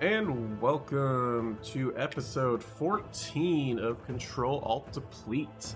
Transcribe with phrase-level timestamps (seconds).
[0.00, 5.74] and welcome to episode 14 of Control Alt Deplete.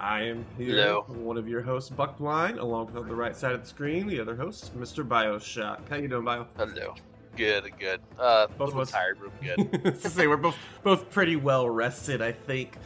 [0.00, 1.04] I am here, Hello.
[1.08, 4.20] one of your hosts, Buckblind, along with on the right side of the screen, the
[4.20, 5.06] other host, Mr.
[5.06, 5.88] Bioshock.
[5.88, 6.46] How you doing, Bio?
[6.56, 6.94] Hello.
[7.36, 8.00] Good, good.
[8.18, 8.90] Uh, Both of us.
[8.90, 9.82] tired, I'm good.
[10.02, 12.76] to say we're both both pretty well rested, I think.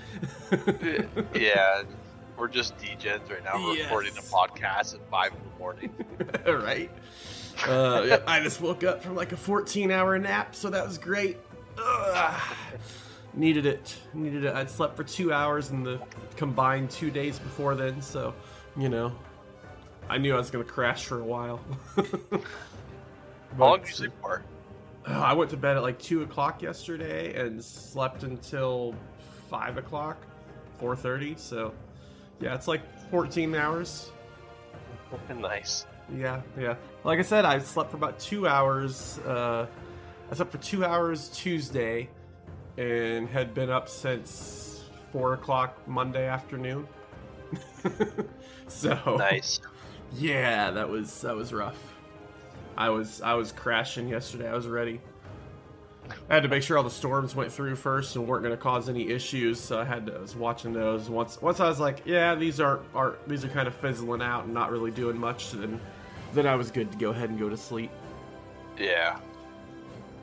[1.35, 1.83] yeah,
[2.37, 3.55] we're just degens right now.
[3.63, 3.85] We're Yes.
[3.85, 5.93] recording a podcast at five in the morning.
[6.65, 6.91] right?
[7.67, 10.99] Uh, yeah, I just woke up from like a 14 hour nap, so that was
[10.99, 11.39] great.
[11.79, 12.41] Ugh.
[13.35, 13.97] Needed it.
[14.15, 14.55] Needed it.
[14.55, 16.01] I'd slept for two hours in the
[16.37, 18.35] combined two days before then, so,
[18.77, 19.13] you know,
[20.09, 21.61] I knew I was going to crash for a while.
[21.97, 22.43] How long
[23.57, 24.43] But, do you sleep for?
[25.07, 28.95] uh, I went to bed at like 2 o'clock yesterday and slept until
[29.51, 30.19] 5 o'clock,
[30.81, 31.73] 4.30, so,
[32.41, 34.11] yeah, it's like 14 hours.
[35.37, 35.87] nice.
[36.17, 36.75] Yeah, yeah.
[37.09, 39.19] Like I said, I slept for about two hours.
[39.21, 39.67] Uh,
[40.31, 42.11] I slept for two hours Tuesday,
[42.77, 46.87] and had been up since four o'clock Monday afternoon.
[48.69, 49.59] so Nice.
[50.13, 51.95] yeah, that was that was rough.
[52.77, 54.47] I was I was crashing yesterday.
[54.47, 55.01] I was ready.
[56.29, 58.63] I had to make sure all the storms went through first and weren't going to
[58.63, 59.59] cause any issues.
[59.61, 61.09] So I had to, I was watching those.
[61.09, 64.45] Once once I was like, yeah, these are are these are kind of fizzling out
[64.45, 65.53] and not really doing much.
[65.53, 65.81] Then
[66.33, 67.91] then I was good to go ahead and go to sleep.
[68.79, 69.19] Yeah.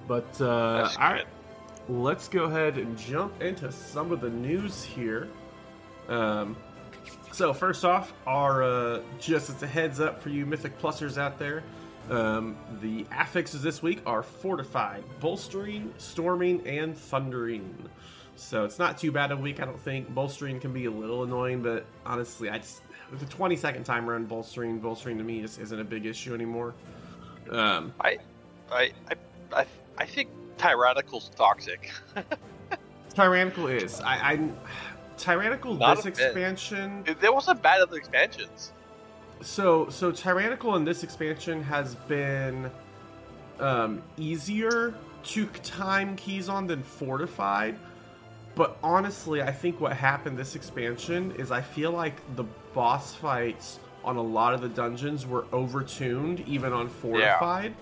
[0.08, 1.26] But uh, all right,
[1.90, 5.28] let's go ahead and jump into some of the news here.
[6.08, 6.56] Um,
[7.32, 11.40] so first off, our uh, just as a heads up for you Mythic Plusers out
[11.40, 11.64] there,
[12.10, 17.90] um, the affixes this week are fortified, bolstering, storming, and thundering.
[18.36, 20.14] So it's not too bad a week, I don't think.
[20.14, 24.26] Bolstering can be a little annoying, but honestly, I just the 20 second timer on
[24.26, 26.74] bolstering, bolstering to me just isn't a big issue anymore.
[27.50, 28.18] Um, I,
[28.72, 29.16] I, I,
[29.54, 29.66] I,
[29.98, 31.92] I think Tyrannical's toxic.
[33.14, 34.02] Tyrannical is.
[34.02, 34.50] I, I
[35.18, 36.20] Tyrannical Not this bit.
[36.20, 37.06] expansion.
[37.20, 38.74] There wasn't bad other expansions.
[39.42, 42.72] So so Tyrannical in this expansion has been
[43.60, 44.94] um, easier
[45.24, 47.78] to time keys on than Fortified.
[48.56, 53.80] But honestly, I think what happened this expansion is I feel like the boss fights
[54.04, 57.74] on a lot of the dungeons were overtuned, even on Fortified.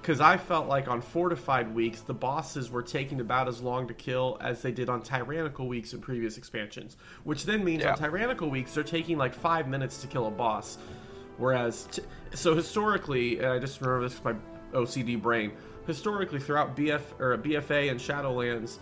[0.00, 3.94] Because I felt like on Fortified weeks, the bosses were taking about as long to
[3.94, 6.96] kill as they did on Tyrannical weeks in previous expansions.
[7.22, 7.92] Which then means Yeah.
[7.92, 10.78] on Tyrannical weeks, they're taking like five minutes to kill a boss.
[11.36, 12.02] Whereas, t-
[12.34, 14.34] so historically, and I just remember this with my
[14.76, 15.52] OCD brain.
[15.86, 18.78] Historically, throughout BF or BFA and Shadowlands,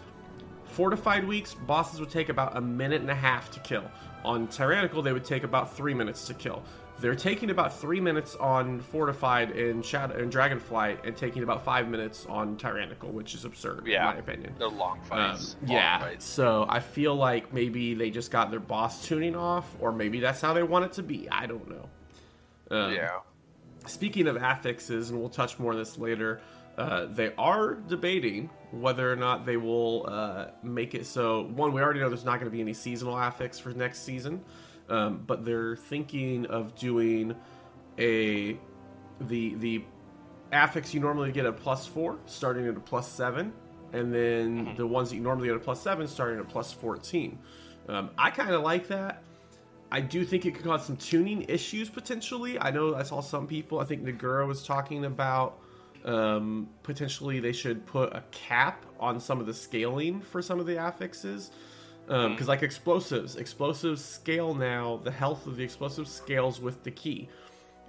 [0.64, 3.84] fortified weeks, bosses would take about a minute and a half to kill.
[4.24, 6.62] On Tyrannical, they would take about three minutes to kill.
[7.00, 11.88] They're taking about three minutes on fortified and Shadow and Dragonflight, and taking about five
[11.88, 14.10] minutes on Tyrannical, which is absurd Yeah.
[14.10, 14.54] in my opinion.
[14.58, 15.56] They're long Um, fights.
[15.62, 16.26] long yeah, fights.
[16.26, 20.42] so I feel like maybe they just got their boss tuning off, or maybe that's
[20.42, 21.26] how they want it to be.
[21.30, 21.88] I don't know.
[22.70, 23.20] Um, yeah.
[23.86, 26.42] Speaking of affixes, and we'll touch more on this later,
[26.80, 31.42] uh, they are debating whether or not they will uh, make it so.
[31.42, 34.42] One, we already know there's not going to be any seasonal affix for next season,
[34.88, 37.34] um, but they're thinking of doing
[37.98, 38.58] a
[39.20, 39.84] the the
[40.52, 43.52] affix you normally get a plus four, starting at a plus seven,
[43.92, 47.38] and then the ones that you normally get a plus seven, starting at plus fourteen.
[47.90, 49.22] Um, I kind of like that.
[49.92, 52.58] I do think it could cause some tuning issues potentially.
[52.58, 53.80] I know I saw some people.
[53.80, 55.60] I think Naguura was talking about
[56.04, 60.66] um, potentially they should put a cap on some of the scaling for some of
[60.66, 61.50] the affixes.
[62.08, 62.32] Um, hmm.
[62.32, 65.00] Because like explosives, explosives scale now.
[65.02, 67.28] The health of the explosive scales with the key,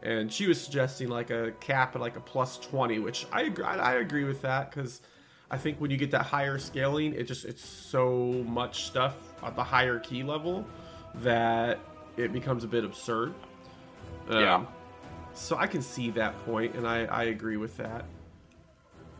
[0.04, 3.66] and she was suggesting like a cap at like a plus twenty, which I agree.
[3.66, 5.02] I agree with that because
[5.50, 9.56] I think when you get that higher scaling, it just it's so much stuff at
[9.56, 10.66] the higher key level
[11.16, 11.80] that
[12.16, 13.34] it becomes a bit absurd.
[14.30, 14.66] Um, yeah.
[15.34, 18.06] So I can see that point, and I, I agree with that.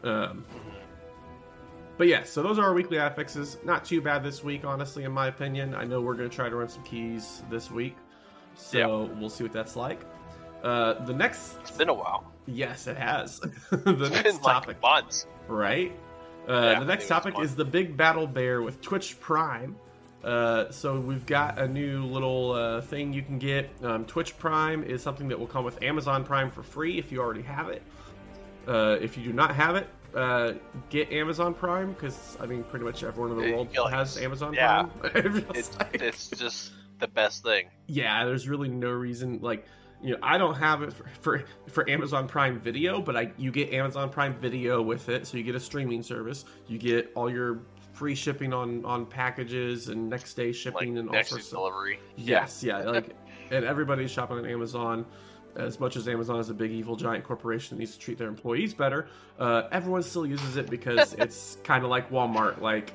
[0.04, 0.46] Um,
[1.98, 3.58] but yeah, so those are our weekly affixes.
[3.64, 5.74] Not too bad this week, honestly, in my opinion.
[5.76, 7.96] I know we're going to try to run some keys this week,
[8.56, 10.02] so we'll see what that's like.
[10.64, 12.32] Uh, the next, It's been a while.
[12.46, 13.40] yes, it has.
[13.72, 15.26] the It's next been topic, like months.
[15.48, 15.92] right?
[16.48, 18.82] Uh, Yeah, the next I think it was topic is the big battle bear with
[18.82, 19.76] Twitch Prime.
[20.24, 23.70] Uh, so we've got a new little uh, thing you can get.
[23.82, 27.20] Um, Twitch Prime is something that will come with Amazon Prime for free if you
[27.20, 27.82] already have it.
[28.68, 30.54] Uh, if you do not have it, uh,
[30.90, 34.54] get Amazon Prime because I mean pretty much everyone in the world like- has Amazon
[34.54, 34.84] yeah.
[34.84, 35.46] Prime.
[35.56, 36.02] It's, like.
[36.02, 37.70] it's just the best thing.
[37.88, 39.66] yeah, there's really no reason like
[40.04, 43.52] you know, I don't have it for, for, for Amazon Prime Video, but I you
[43.52, 46.46] get Amazon Prime Video with it, so you get a streaming service.
[46.68, 47.60] You get all your
[48.02, 51.56] free shipping on on packages and next day shipping like and all next sorts day
[51.56, 52.00] of delivery.
[52.18, 53.16] Yes, yeah, like,
[53.52, 55.06] and everybody's shopping on Amazon.
[55.56, 58.28] As much as Amazon is a big evil giant corporation that needs to treat their
[58.28, 59.08] employees better,
[59.38, 62.60] uh, everyone still uses it because it's kind of like Walmart.
[62.60, 62.90] Like,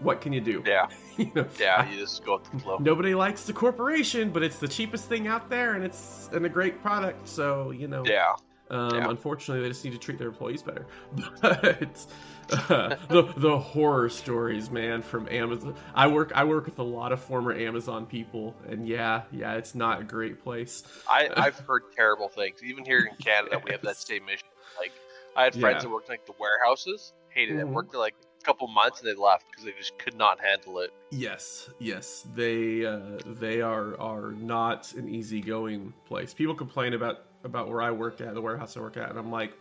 [0.00, 0.62] what can you do?
[0.64, 0.88] Yeah,
[1.18, 1.86] You know, yeah.
[1.90, 2.78] You just go with the flow.
[2.78, 6.48] Nobody likes the corporation, but it's the cheapest thing out there, and it's and a
[6.48, 7.28] great product.
[7.28, 8.32] So you know, Yeah,
[8.70, 9.08] um, Yeah.
[9.10, 10.86] Unfortunately, they just need to treat their employees better.
[11.40, 15.74] But uh, the the horror stories, man, from Amazon.
[15.94, 19.74] I work I work with a lot of former Amazon people, and yeah, yeah, it's
[19.74, 20.84] not a great place.
[21.10, 22.62] I I've heard terrible things.
[22.62, 24.44] Even here in Canada, we have that same issue.
[24.78, 24.92] Like
[25.36, 25.82] I had friends Yeah.
[25.82, 27.66] that worked in, like the warehouses, hated it.
[27.66, 27.70] Mhm.
[27.72, 30.78] Worked there like a couple months and they left because they just could not handle
[30.78, 30.92] it.
[31.10, 36.32] Yes, yes, they uh, they are are not an easygoing place.
[36.32, 39.30] People complain about about where I work at, the warehouse I work at, and I'm
[39.30, 39.54] like,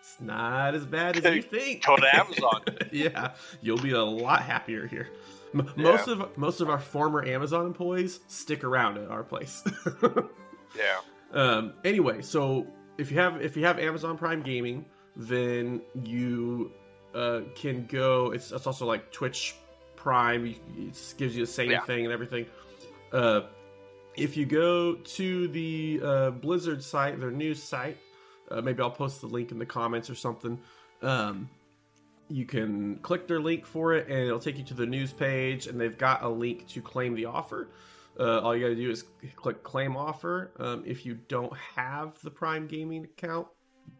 [0.00, 1.86] it's not as bad as you think.
[1.86, 2.62] Go to Amazon.
[2.92, 3.30] yeah,
[3.62, 5.08] you'll be a lot happier here.
[5.54, 9.62] M- Most of most of our former Amazon employees stick around at our place.
[10.76, 10.98] Yeah.
[11.32, 12.66] um, anyway, so
[12.98, 14.84] if you have if you have Amazon Prime Gaming,
[15.14, 16.72] then you
[17.14, 18.32] uh, can go.
[18.32, 19.54] It's, it's also like Twitch
[19.94, 20.44] Prime.
[20.46, 21.80] It gives you the same Yeah.
[21.82, 22.46] thing and everything.
[23.12, 23.42] Uh,
[24.16, 27.98] if you go to the uh, Blizzard site, their news site,
[28.50, 30.60] uh, maybe I'll post the link in the comments or something.
[31.02, 31.50] Um,
[32.28, 35.66] you can click their link for it, and it'll take you to the news page,
[35.66, 37.68] and they've got a link to claim the offer.
[38.18, 39.04] Uh, all you got to do is
[39.36, 40.52] click claim offer.
[40.58, 43.48] Um, if you don't have the Prime Gaming account,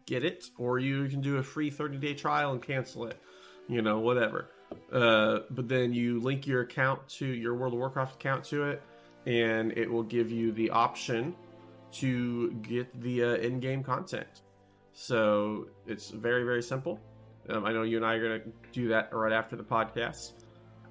[0.05, 3.19] get it, or you can do a free 30 day trial and cancel it.
[3.67, 4.49] You know, whatever.
[4.91, 8.81] Uh, but then you link your account to your World of Warcraft account to it,
[9.25, 11.35] and it will give you the option
[11.93, 14.41] to get the uh, in game content.
[14.93, 16.99] So it's very, very simple.
[17.49, 20.33] Um, I know you and I are going to do that right after the podcast.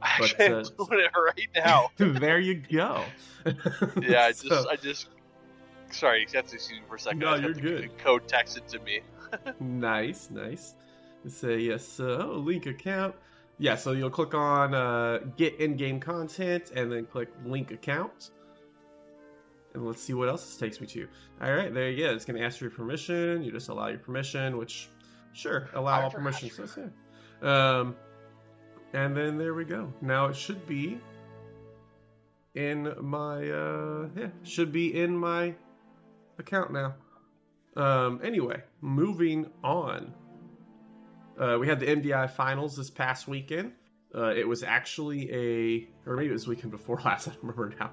[0.03, 0.65] Uh, I'm doing
[1.01, 1.91] it right now.
[1.99, 3.05] there you go.
[4.01, 5.09] Yeah, I just, So- I just.
[5.91, 7.21] Sorry, you have to excuse me for a second.
[7.21, 7.99] No, I you're have to get good.
[7.99, 9.01] Code texted to me.
[9.61, 10.75] nice, nice.
[11.29, 13.15] Say yes, so link account.
[13.59, 18.31] Yeah, so you'll click on uh, get in-game content and then click link account.
[19.75, 21.09] And let's see what else this takes me to.
[21.41, 22.13] All right, there you go.
[22.13, 23.43] It's going to ask for your permission.
[23.43, 24.89] You just allow your permission, which,
[25.33, 26.55] sure, allow all permissions.
[26.55, 26.91] So,
[27.43, 27.79] yeah.
[27.79, 27.97] Um,
[28.93, 29.93] and then there we go.
[30.01, 31.01] Now it should be
[32.55, 35.55] in my uh, yeah, should be in my
[36.39, 36.95] account now.
[37.77, 40.15] Um, anyway, moving on.
[41.39, 43.73] Uh, we had the MDI finals this past weekend.
[44.15, 47.29] Uh, it was actually a, or maybe it was weekend before last.
[47.29, 47.91] I don't remember now.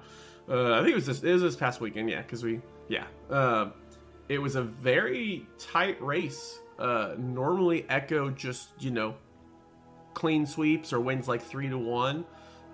[0.48, 1.22] Uh, I think it was this.
[1.22, 2.10] It was this past weekend.
[2.10, 3.04] Yeah, because we, yeah.
[3.30, 3.72] Um,
[4.28, 6.58] it was a very tight race.
[6.78, 9.14] Uh, normally, Echo just you know
[10.14, 12.24] clean sweeps or wins like three to one.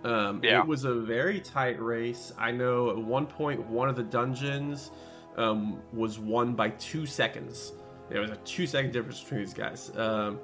[0.05, 0.61] Um, Yeah.
[0.61, 2.33] It was a very tight race.
[2.39, 4.91] I know at one point one of the dungeons
[5.37, 7.73] um, was won by two seconds.
[8.09, 9.91] There was a two second difference between these guys.
[9.97, 10.41] Um,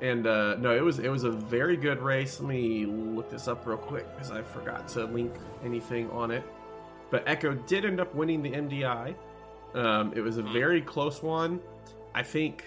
[0.00, 2.40] and uh, no, it was it was a very good race.
[2.40, 5.34] Let me look this up real quick because I forgot to link
[5.64, 6.44] anything on it.
[7.10, 9.14] But Echo did end up winning the MDI.
[9.74, 11.60] Um, it was a very close one.
[12.14, 12.64] I think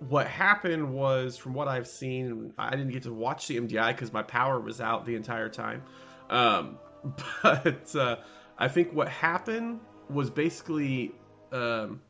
[0.00, 4.12] what happened was, from what I've seen, I didn't get to watch the MDI because
[4.12, 5.82] my power was out the entire time.
[6.30, 6.78] Um,
[7.42, 8.16] but uh,
[8.58, 11.12] I think what happened was basically
[11.52, 12.00] um,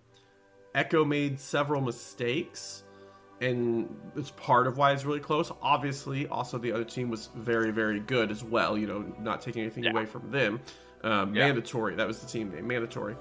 [0.74, 2.84] Echo made several mistakes,
[3.40, 5.52] and it's part of why it's really close.
[5.62, 8.76] Obviously, also the other team was very, very good as well.
[8.76, 9.90] You know, not taking anything Yeah.
[9.92, 10.60] away from them.
[11.04, 11.46] Um, Yeah.
[11.46, 11.94] Mandatory.
[11.94, 12.66] That was the team name.
[12.66, 13.16] Mandatory.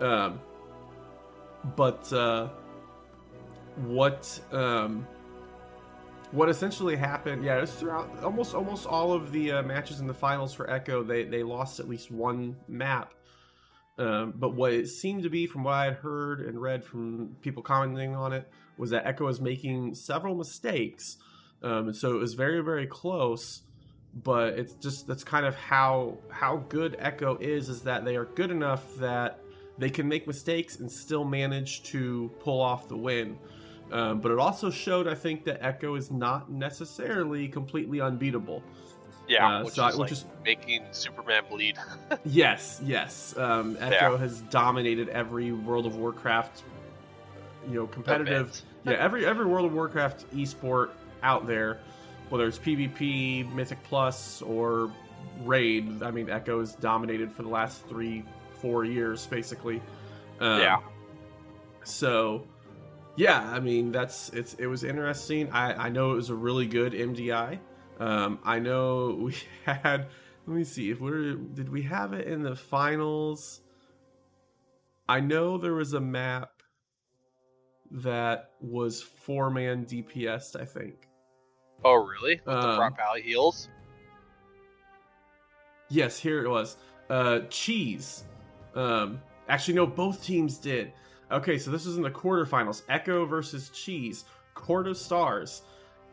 [0.00, 0.40] Um,
[1.76, 2.48] but uh,
[3.76, 5.06] what um,
[6.32, 7.44] what essentially happened?
[7.44, 10.70] Yeah, it was throughout almost almost all of the uh, matches in the finals for
[10.70, 11.02] Echo.
[11.02, 13.12] They they lost at least one map.
[14.00, 17.36] Um, but what it seemed to be, from what I had heard and read from
[17.42, 21.18] people commenting on it, was that Echo was making several mistakes.
[21.62, 23.62] Um, so it was very very close.
[24.12, 27.68] But it's just that's kind of how how good Echo is.
[27.68, 29.38] Is that they are good enough that
[29.78, 33.38] they can make mistakes and still manage to pull off the win.
[33.92, 38.62] Um, but it also showed, I think, that Echo is not necessarily completely unbeatable.
[39.30, 41.76] Yeah, Uh, which, so is, which like is- making Superman bleed.
[42.24, 43.36] Yes, yes.
[43.38, 44.18] Um, Echo Yeah.
[44.18, 46.62] has dominated every World of Warcraft,
[47.68, 48.60] you know, competitive.
[48.84, 50.88] Yeah, every every World of Warcraft esport
[51.22, 51.80] out there,
[52.30, 54.90] whether it's PvP, Mythic Plus, or
[55.44, 56.02] Raid.
[56.02, 58.24] I mean, Echo has dominated for the last three,
[58.62, 59.82] four years, basically.
[60.40, 60.78] Um, Yeah.
[61.84, 62.46] So,
[63.16, 65.50] yeah, I mean that's it's it was interesting.
[65.52, 67.58] I I know it was a really good MDI.
[68.00, 70.08] Um, I know we had.
[70.46, 73.60] Let me see if we're did we have it in the finals.
[75.08, 76.62] I know there was a map
[77.90, 80.60] that was four man DPS.
[80.60, 81.08] I think.
[81.84, 82.36] Oh, really?
[82.36, 83.68] With the Um, Prot Pally heels?
[85.88, 86.76] Yes, here it was.
[87.08, 88.24] Uh, cheese.
[88.74, 90.92] Um, actually, no, both teams did.
[91.32, 92.82] Okay, so this was in the quarterfinals.
[92.88, 94.24] Echo versus Cheese.
[94.54, 95.62] Court of Stars.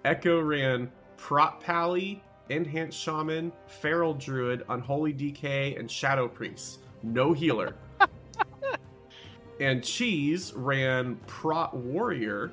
[0.06, 6.80] Echo ran Prot Pally, Enhanced Shaman, Feral Druid, Unholy DK, and Shadow Priest.
[7.04, 7.76] No healer.
[9.60, 12.52] and Cheese ran Prot Warrior.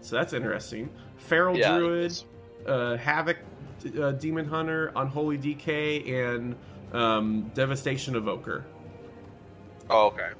[0.00, 0.88] So that's interesting.
[1.18, 2.22] Feral Yeah, Druid,
[2.66, 3.38] uh, Havoc
[4.00, 6.56] uh, Demon Hunter, Unholy DK, and
[6.92, 8.64] um, Devastation Evoker.
[9.90, 10.30] Oh, okay.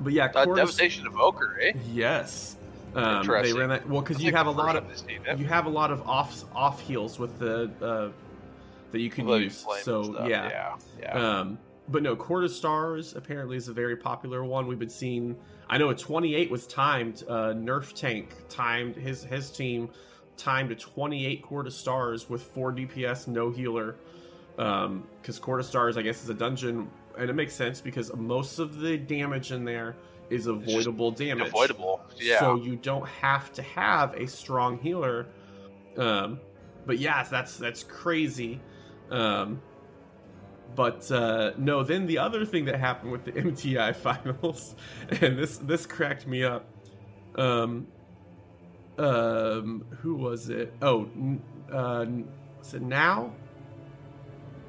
[0.00, 1.72] But yeah, Uh, of- Devastation Evoker, eh?
[1.92, 2.56] Yes,
[2.96, 5.38] um, they ran that well because you have a lot of time I've seen it.
[5.38, 8.10] you have a lot of off off heals with the uh,
[8.92, 9.66] that you can use.
[9.82, 11.38] So yeah, yeah, yeah.
[11.40, 14.66] Um, but no, Court of Stars apparently is a very popular one.
[14.66, 15.36] We've been seeing.
[15.68, 17.24] I know a 28 was timed.
[17.28, 19.90] Uh, Nerf Tank timed his his team
[20.36, 23.96] timed a 28 Court of Stars with four DPS, no healer.
[24.56, 28.58] Because Court of Stars, I guess, is a dungeon, and it makes sense because most
[28.58, 29.96] of the damage in there
[30.30, 31.48] is avoidable damage.
[31.48, 32.00] Avoidable.
[32.16, 32.40] Yeah.
[32.40, 35.26] So you don't have to have a strong healer.
[35.96, 36.40] Um,
[36.84, 38.60] but yeah, that's that's crazy.
[39.10, 39.62] Um,
[40.74, 44.74] but uh, no, then the other thing that happened with the MDI finals,
[45.08, 46.66] and this this cracked me up.
[47.36, 47.86] Um,
[48.98, 50.72] um, who was it?
[50.80, 52.06] Oh, n- uh,
[52.58, 53.30] was it Naowh?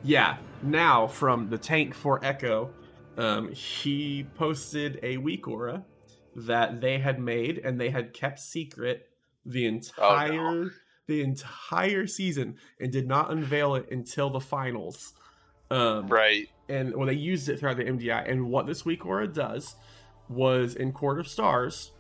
[0.04, 2.70] Yeah, Naowh from the tank for Echo,
[3.18, 5.84] um, he posted a weak aura
[6.36, 9.10] that they had made and they had kept secret
[9.46, 10.72] the entire
[11.08, 15.14] the entire season and did not unveil it until the finals.
[15.70, 16.48] Um, right.
[16.70, 18.30] and well, they used it throughout the MDI.
[18.30, 19.76] And what this weak aura does
[20.30, 21.92] was in Court of Stars,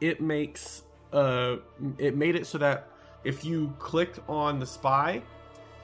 [0.00, 1.56] it makes uh,
[1.98, 2.88] it made it so that
[3.24, 5.22] if you clicked on the spy,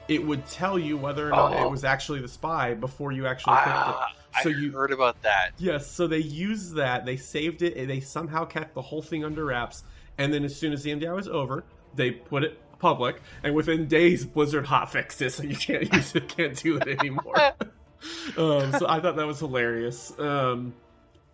[0.07, 1.65] it would tell you whether or not Oh.
[1.67, 3.73] it was actually the spy before you actually clicked it.
[3.95, 4.07] Ah,
[4.43, 5.51] So I you- heard about that.
[5.57, 9.23] Yes, so they used that, they saved it, and they somehow kept the whole thing
[9.25, 9.83] under wraps.
[10.17, 11.63] And then as soon as the MDI was over,
[11.95, 16.27] they put it public, and within days, Blizzard hotfixed it, so you can't use it,
[16.29, 17.35] can't do it anymore.
[18.37, 20.17] um, so I thought that was hilarious.
[20.19, 20.73] Um,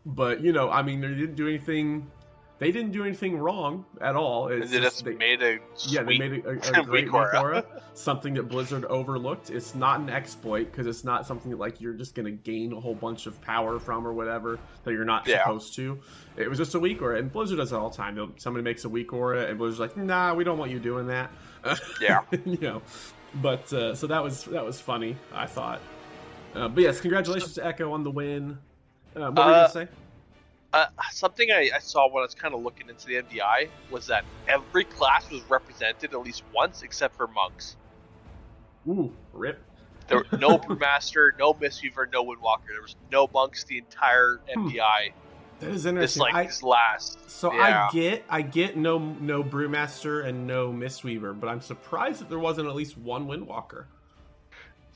[0.06, 2.12] but you know, I mean, they didn't do anything.
[2.60, 4.48] They didn't do anything wrong at all.
[4.48, 7.40] It's they just they- made a yeah, they made a, a, a great weak aura.
[7.40, 9.52] aura, something that Blizzard overlooked.
[9.52, 12.80] It's not an exploit because it's not something that like you're just gonna gain a
[12.80, 15.44] whole bunch of power from or whatever that you're not Yeah.
[15.44, 16.00] supposed to.
[16.36, 18.34] It was just a weak aura, and Blizzard does it all the time.
[18.38, 21.30] Somebody makes a weak aura, and Blizzard's like, "Nah, we don't want you doing that."
[22.02, 22.22] Yeah.
[22.46, 22.82] you know.
[23.36, 25.16] But uh, so that was that was funny.
[25.32, 25.80] I thought.
[26.56, 28.58] Uh, but yes, congratulations to Echo on the win.
[29.16, 29.88] Uh, what were you Uh, gonna say?
[30.74, 34.06] Uh, something I, I saw when I was kind of looking into the MDI was
[34.08, 37.78] that every class was represented at least once, except for monks.
[38.88, 39.64] Ooh, rip.
[40.08, 42.68] There were no brewmaster, no mistweaver, no windwalker.
[42.70, 44.68] There was no monks the entire Hmm.
[44.68, 45.14] MDI.
[45.60, 46.22] That is This interesting.
[46.22, 47.30] like I, this last.
[47.30, 47.88] So Yeah.
[47.90, 52.38] I get, I get no no brewmaster and no mistweaver, but I'm surprised that there
[52.40, 53.86] wasn't at least one windwalker.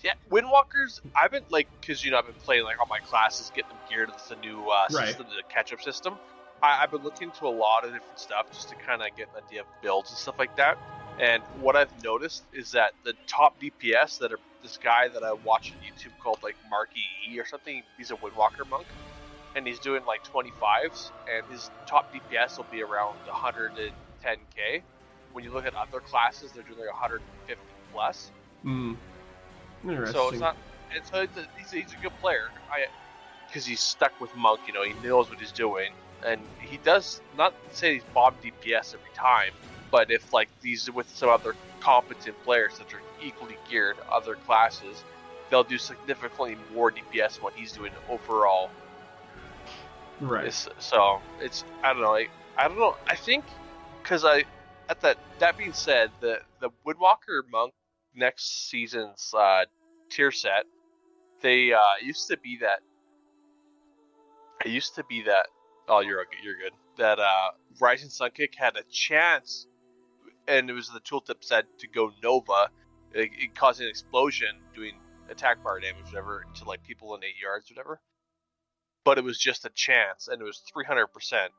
[0.04, 1.00] Yeah, Windwalkers.
[1.16, 3.80] I've been like, because you know, I've been playing like all my classes, getting them
[3.90, 5.08] geared with the new uh, Right.
[5.08, 6.16] system, the catch-up system.
[6.64, 9.28] I, I've been looking to a lot of different stuff just to kind of get
[9.36, 10.78] an idea of builds and stuff like that.
[11.20, 15.34] And what I've noticed is that the top DPS that are this guy that I
[15.34, 17.84] watch on YouTube called like Marky E or something.
[17.98, 18.86] He's a Windwalker monk,
[19.56, 24.82] and he's doing like 25s, and his top DPS will be around 110k.
[25.34, 28.32] When you look at other classes, they're doing like 150 plus.
[28.64, 28.94] Hmm.
[29.84, 30.14] Interesting.
[30.14, 30.56] So it's not.
[30.94, 32.50] It's, uh, it's a, he's, a, he's a good player.
[32.72, 32.86] I
[33.48, 34.62] because he's stuck with Monk.
[34.68, 35.92] You know, he knows what he's doing,
[36.26, 39.52] and he does not say he's bomb DPS every time,
[39.92, 45.04] but if like these with some other competent players that are equally geared other classes,
[45.50, 48.70] they'll do significantly more DPS than what he's doing overall.
[50.22, 50.46] right.
[50.46, 52.16] It's, so it's I don't know.
[52.16, 52.96] I, I don't know.
[53.08, 53.44] I think
[54.02, 54.46] because I
[54.90, 57.74] at that that being said, the the Windwalker Monk
[58.16, 59.66] next season's uh,
[60.10, 60.66] tier set,
[61.42, 62.82] they uh, used to be that.
[64.66, 65.48] It used to be that.
[65.90, 66.38] Oh, you're okay.
[66.44, 66.74] You're good.
[66.98, 67.52] That uh,
[67.82, 69.68] Rising Sun Kick had a chance,
[70.48, 72.70] and it was the tooltip said to go Nova,
[73.14, 74.94] it, it caused an explosion, doing
[75.30, 78.00] attack bar damage, whatever, to like people in eight yards, whatever.
[79.06, 81.52] but it was just a chance, and it was 300 percent.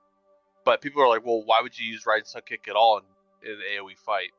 [0.64, 3.50] But people are like, well, why would you use Rising Sun Kick at all in,
[3.50, 4.30] in an AOE fight?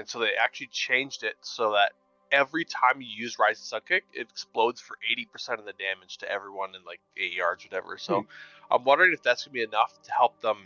[0.00, 1.92] And so they actually changed it so that
[2.32, 6.30] every time you use Rising Sun Kick, it explodes for 80% of the damage to
[6.30, 7.98] everyone in like 8 yards, or whatever.
[7.98, 8.74] So Hmm.
[8.74, 10.56] I'm wondering if that's going to be enough to help them.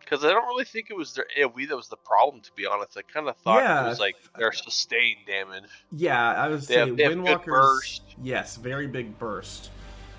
[0.00, 2.64] Because I don't really think it was their AoE that was the problem, to be
[2.64, 2.96] honest.
[2.96, 5.64] I kind of thought Yeah, it was like their sustained damage.
[5.92, 8.02] Yeah, I was saying Windwalker's burst.
[8.22, 9.70] yes, very big burst.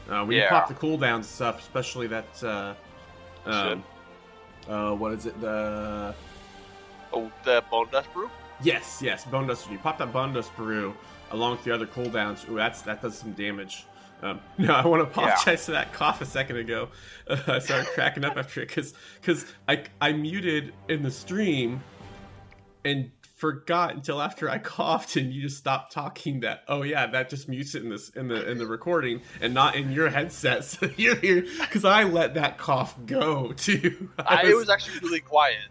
[0.10, 2.74] Uh, when you pop the cooldowns and stuff, especially that uh,
[3.46, 3.84] um,
[4.68, 5.40] uh, what is it?
[5.40, 6.14] The
[7.14, 8.30] Oh, the Bone Dust Brew?
[8.62, 9.66] yes, yes, bone dust.
[9.66, 10.96] When you pop that bone dust brew
[11.32, 13.86] along with the other cooldowns, ooh, that's that does some damage.
[14.22, 16.90] Um, no, I want to apologize to that cough a second ago.
[17.30, 21.84] Uh, I started cracking up after it because because I I muted in the stream
[22.86, 27.30] and forgot until after I coughed and you just stopped talking that oh yeah that
[27.30, 30.64] just mutes it in this in the in the recording and not in your headset
[30.64, 34.10] so you're here because I let that cough go too.
[34.18, 35.68] I, it was actually really quiet.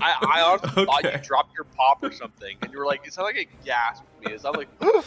[0.00, 3.12] I, I honestly thought you dropped your pop or something, and you were like, it
[3.12, 4.38] sounded like a gasp to me.
[4.38, 5.04] So I'm like,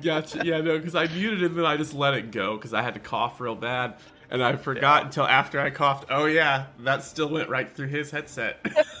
[0.02, 0.42] Gotcha.
[0.44, 2.80] Yeah, no, because I muted it and then I just let it go because I
[2.82, 3.96] had to cough real bad.
[4.30, 5.06] And I forgot Yeah.
[5.06, 6.06] until after I coughed.
[6.10, 8.58] Oh, yeah, that still went right through his headset.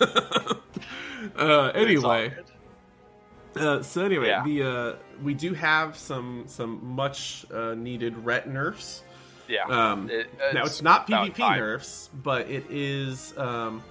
[1.36, 4.44] uh, anyway, It's uh, so anyway, Yeah.
[4.44, 9.02] the uh, we do have some some much uh, needed ret nerfs.
[9.48, 9.64] yeah.
[9.64, 13.36] Um, It- now it's not PvP nerfs, but it is.
[13.38, 13.82] Um,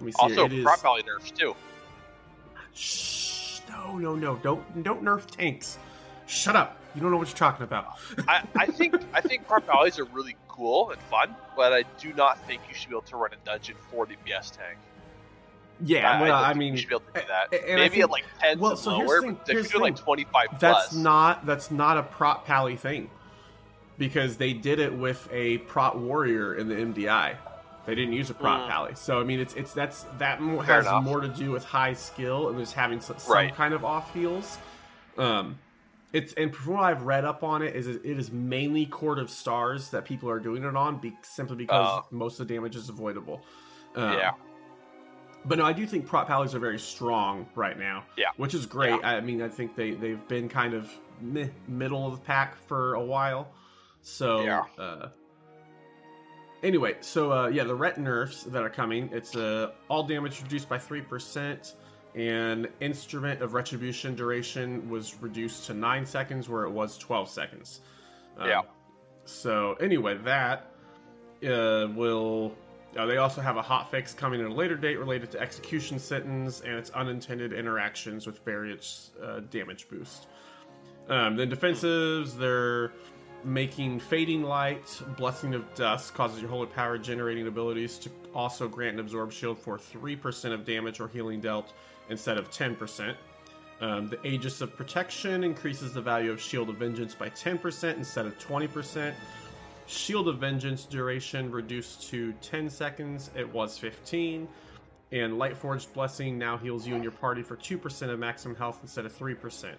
[0.00, 0.16] let me see.
[0.18, 0.60] Also, here.
[0.60, 0.64] It.
[0.64, 1.54] Prot Pally nerfs too.
[2.74, 4.36] Shh, no, no, no!
[4.36, 5.78] Don't don't nerf tanks.
[6.26, 6.78] Shut up!
[6.94, 7.98] You don't know what you're talking about.
[8.28, 12.12] I, I think I think Prot Pallies are really cool and fun, but I do
[12.14, 14.78] not think you should be able to run a dungeon for the BS tank.
[15.82, 17.70] Yeah, well, don't I mean, you should be able to do that.
[17.72, 19.72] I Maybe think- at like tens well, so here's lower, thing- but they here's could
[19.74, 20.04] the do like thing.
[20.04, 23.10] 25 that's not that's not a prop pally thing
[23.98, 27.36] because they did it with a prop warrior in the MDI.
[27.90, 28.68] They didn't use a prop Mm.
[28.68, 31.02] pally, so I mean, it's it's that's that mo- Fair has enough.
[31.02, 33.52] more to do with high skill and just having some, some Right.
[33.54, 34.58] kind of off heals.
[35.18, 35.58] Um,
[36.12, 39.28] it's and from what I've read up on it is it is mainly Court of
[39.28, 42.06] Stars that people are doing it on, be, simply because Oh.
[42.12, 43.42] most of the damage is avoidable.
[43.96, 44.32] Um, yeah.
[45.44, 48.04] but no, I do think prop pallies are very strong right now.
[48.16, 48.26] Yeah.
[48.36, 49.04] Which is great.
[49.04, 50.88] I mean, I think they, they've been kind of
[51.20, 53.48] meh, middle of the pack for a while.
[54.02, 54.62] So, Yeah.
[54.78, 55.08] uh,
[56.62, 60.68] anyway, so uh, yeah, the ret nerfs that are coming, it's uh, all damage reduced
[60.68, 61.74] by 3%,
[62.14, 67.80] and instrument of retribution duration was reduced to 9 seconds where it was 12 seconds.
[68.38, 68.62] Um, Yeah.
[69.24, 70.72] So, anyway, that
[71.46, 72.54] uh, will.
[72.96, 76.60] Uh, they also have a hotfix coming at a later date related to execution sentence
[76.62, 80.26] and its unintended interactions with various uh, damage boost.
[81.08, 82.92] Um, then defensives, they're
[83.44, 88.94] making fading light, blessing of dusk causes your holy power generating abilities to also grant
[88.94, 91.72] an absorb shield for three percent of damage or healing dealt
[92.08, 93.16] instead of ten percent.
[93.80, 98.26] Um, the Aegis of Protection increases the value of Shield of Vengeance by 10% instead
[98.26, 99.14] of 20%.
[99.86, 104.46] Shield of Vengeance duration reduced to 10 seconds, it was 15.
[105.12, 109.06] And Lightforged Blessing now heals you and your party for 2% of maximum health instead
[109.06, 109.74] of 3%.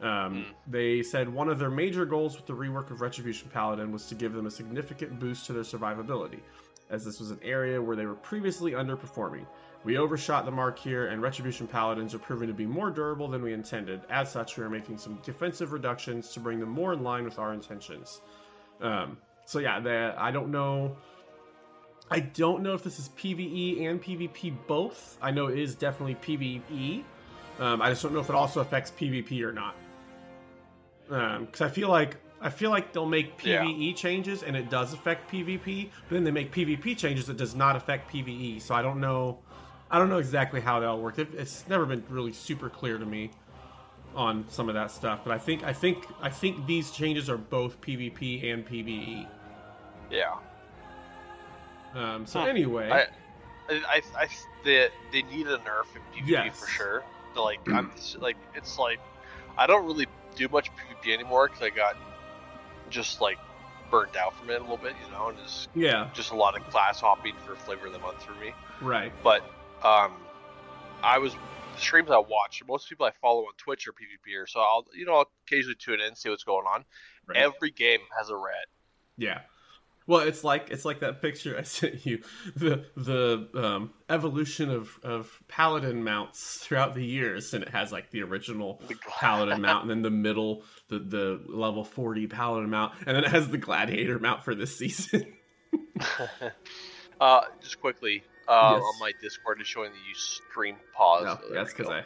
[0.00, 4.06] Um, They said one of their major goals with the rework of Retribution Paladin was
[4.06, 6.40] to give them a significant boost to their survivability,
[6.88, 9.46] as this was an area where they were previously underperforming.
[9.82, 13.42] We overshot the mark here, and Retribution Paladins are proving to be more durable than
[13.42, 14.02] we intended.
[14.10, 17.38] As such, we are making some defensive reductions to bring them more in line with
[17.38, 18.20] our intentions.
[18.80, 20.96] Um, so yeah, I don't know.
[22.10, 25.16] I don't know if this is PVE and PvP both.
[25.22, 27.04] I know it is definitely PvE.
[27.58, 29.76] Um, I just don't know if it also affects PvP or not.
[31.10, 33.62] Because I feel like I feel like they'll make Yeah.
[33.64, 37.54] PVE changes and it does affect PvP, but then they make PvP changes that does
[37.54, 38.62] not affect PvE.
[38.62, 39.40] So I don't know.
[39.90, 41.18] I don't know exactly how that'll work.
[41.18, 43.32] It, it's never been really super clear to me
[44.14, 45.20] on some of that stuff.
[45.24, 49.26] But I think I think I think these changes are both PvP and PvE.
[50.10, 50.36] Yeah.
[51.94, 52.46] Um, so Huh.
[52.46, 53.06] Anyway, I,
[53.68, 54.28] I, I
[54.64, 56.58] they, they need a nerf in PvP Yes.
[56.60, 57.04] for sure.
[57.36, 59.00] Like, I'm like, it's like
[59.58, 61.96] I don't really do much PvP anymore because I got
[62.88, 63.38] just like
[63.90, 66.56] burnt out from it a little bit, you know, and it's yeah, just a lot
[66.56, 68.52] of class hopping for flavor of the month for me.
[68.80, 69.42] right, But
[69.82, 70.12] um,
[71.02, 72.62] I was the streams I watch.
[72.66, 76.00] Most people I follow on Twitch are PvPers, so I'll you know I'll occasionally tune
[76.00, 76.84] in, and see what's going on.
[77.26, 77.38] right.
[77.38, 78.66] Every game has a red.
[79.16, 79.40] yeah.
[80.06, 82.22] Well, it's like it's like that picture I sent you
[82.56, 88.10] the the um, evolution of of paladin mounts throughout the years, and it has like
[88.10, 92.94] the original The paladin mount, and then the middle the the level forty paladin mount,
[93.06, 95.32] and then it has the gladiator mount for this season.
[97.20, 98.82] uh, just quickly, uh, Yes.
[98.82, 101.24] on my Discord is showing that you stream pause.
[101.24, 101.88] no, so that's because.
[101.88, 102.04] I.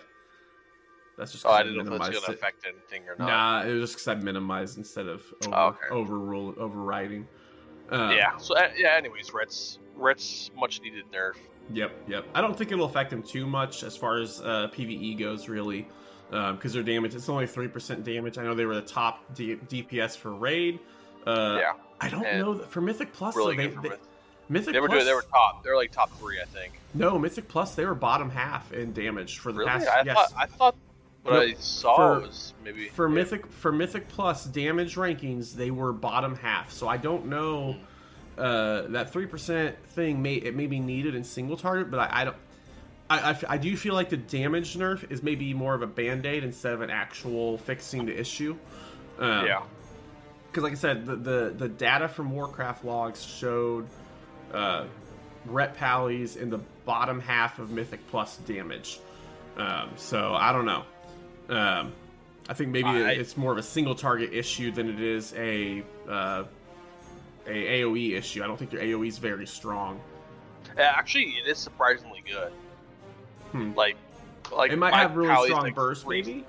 [1.17, 2.39] That's just Oh, I didn't know if it's gonna it.
[2.39, 3.29] affect anything or not.
[3.65, 5.87] Nah, it was just because I minimized instead of over, Oh, okay.
[5.93, 7.29] overrule overriding.
[7.91, 8.37] Uh, yeah.
[8.39, 8.95] So uh, yeah.
[8.97, 11.35] Anyways, Reds, Reds, much needed nerf.
[11.73, 12.27] Yep, yep.
[12.35, 15.87] I don't think it'll affect them too much as far as uh, PVE goes, really,
[16.31, 18.37] because their damage it's only three percent damage.
[18.39, 20.79] I know they were the top D- DPS for raid.
[21.27, 21.73] Uh, yeah.
[22.01, 23.35] I don't and know for Mythic Plus.
[23.35, 23.97] Really though, they, for they-
[24.51, 24.99] Mythic They were Plus.
[24.99, 25.07] doing.
[25.07, 25.65] They were top.
[25.65, 26.75] They were like top three, I think.
[26.93, 27.75] no Mythic Plus.
[27.75, 29.71] They were bottom half in damage for the Really?
[29.71, 29.89] past.
[29.89, 30.33] I yes, thought.
[30.37, 30.77] I thought
[31.25, 33.15] what No, I saw for- was maybe for yeah.
[33.15, 36.71] Mythic for Mythic Plus damage rankings, they were bottom half.
[36.73, 37.77] So I don't know
[38.39, 42.21] uh, that three percent thing may it may be needed in single target, but I,
[42.21, 42.37] I don't.
[43.11, 46.25] I, I I do feel like the damage nerf is maybe more of a band
[46.27, 48.57] aid instead of an actual fixing the issue.
[49.19, 49.63] Um, Yeah.
[50.49, 53.87] because like I said, the, the the data from Warcraft logs showed
[54.53, 54.87] uh,
[55.47, 58.99] Ret Pallies in the bottom half of Mythic Plus damage.
[59.57, 60.85] Um, so I don't know.
[61.49, 61.93] Um,
[62.49, 65.83] I think maybe I- it's more of a single target issue than it is a
[66.09, 66.45] uh,
[67.47, 68.43] a AOE issue.
[68.43, 70.01] I don't think their AOE is very strong.
[70.79, 72.53] Actually, it is surprisingly good.
[73.53, 73.73] Hmm.
[73.75, 73.97] Like,
[74.53, 76.45] like it might have really strong like, burst, three- maybe.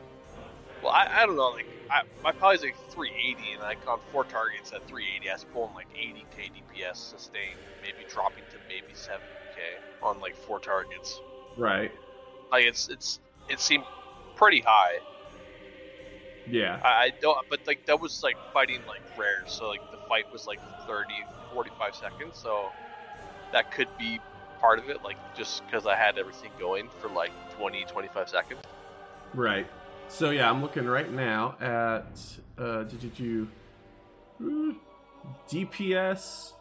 [0.81, 1.49] Well, I, I don't know.
[1.49, 5.43] Like, I, my Pally's like 380, and like on four targets at 380, I was
[5.45, 11.19] pulling like 80k DPS sustained, maybe dropping to maybe 70k on like four targets.
[11.58, 11.91] Right.
[12.51, 13.84] Like, it's it's it seemed
[14.36, 15.00] pretty high.
[16.50, 16.80] Yeah.
[16.84, 20.32] I, I don't, but like that was like fighting like rares, so like the fight
[20.32, 21.13] was like 30,
[21.54, 22.71] 45 seconds, so
[23.52, 24.19] that could be
[24.60, 25.04] part of it.
[25.04, 28.62] Like just because I had everything going for like 20, 25 seconds.
[29.34, 29.67] Right.
[30.08, 32.19] So yeah, I'm looking right now at
[32.58, 33.48] uh did you
[34.39, 34.76] do
[35.50, 36.54] DPS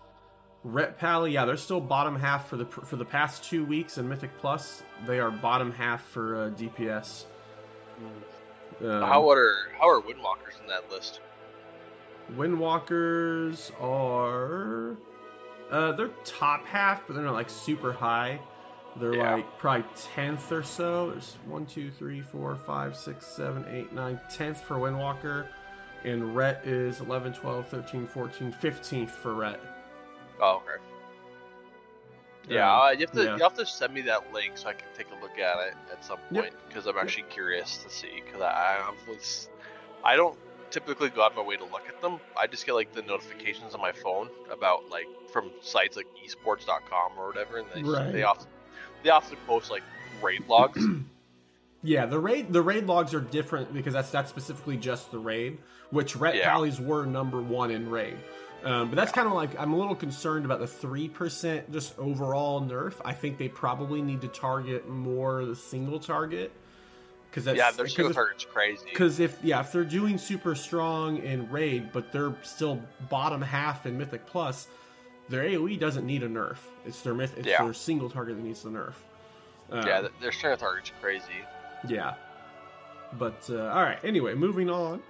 [0.65, 4.09] Ret Pally, yeah, they're still bottom half for the for the past two weeks in
[4.09, 4.83] Mythic Plus.
[5.07, 7.27] They are bottom half for uh, DPS.
[8.81, 11.21] Um, how are how are Windwalkers in that list?
[12.37, 14.97] Windwalkers are
[15.71, 18.40] uh they're top half, but they're not like super high.
[18.97, 19.35] They're Yeah.
[19.37, 21.11] like probably tenth or so.
[21.11, 25.49] There's one, two, three, four, five, six, seven, eight, nine, tenth for Windwalker.
[26.05, 29.59] And Ret is 11, 12, 13, 14, 15th for Ret.
[30.40, 30.83] Oh, okay.
[32.48, 33.37] Yeah, Um, uh, you have to yeah.
[33.37, 35.74] you have to send me that link so I can take a look at it
[35.92, 39.48] at some point because I'm actually curious to see because I I was
[40.04, 40.38] I don't
[40.70, 42.18] typically go out of my way to look at them.
[42.37, 47.12] I just get like the notifications on my phone about like from sites like esports.com
[47.18, 48.12] or whatever, and they Right.
[48.12, 48.48] they often
[49.02, 49.83] they often post like
[50.22, 50.85] raid logs.
[51.87, 55.59] Yeah, the raid the raid logs are different because that's that's specifically just the raid,
[55.90, 56.59] which Ret Yeah.
[56.80, 58.16] Were number one in raid.
[58.64, 61.98] Um, but that's kind of like I'm a little concerned about the three percent just
[61.98, 62.94] overall nerf.
[63.05, 66.50] I think they probably need to target more the single target
[67.31, 68.85] because that's yeah, their because target's crazy.
[68.90, 73.85] because if yeah if they're doing super strong in raid but they're still bottom half
[73.85, 74.66] in Mythic Plus,
[75.29, 76.57] their AOE doesn't need a nerf.
[76.87, 77.35] It's their myth.
[77.37, 77.62] It's Yeah.
[77.64, 78.94] their single target that needs the nerf.
[79.70, 81.24] Um, yeah, their single target's crazy.
[81.87, 82.14] yeah.
[83.18, 83.98] But uh, all right.
[84.03, 85.03] Anyway, moving on.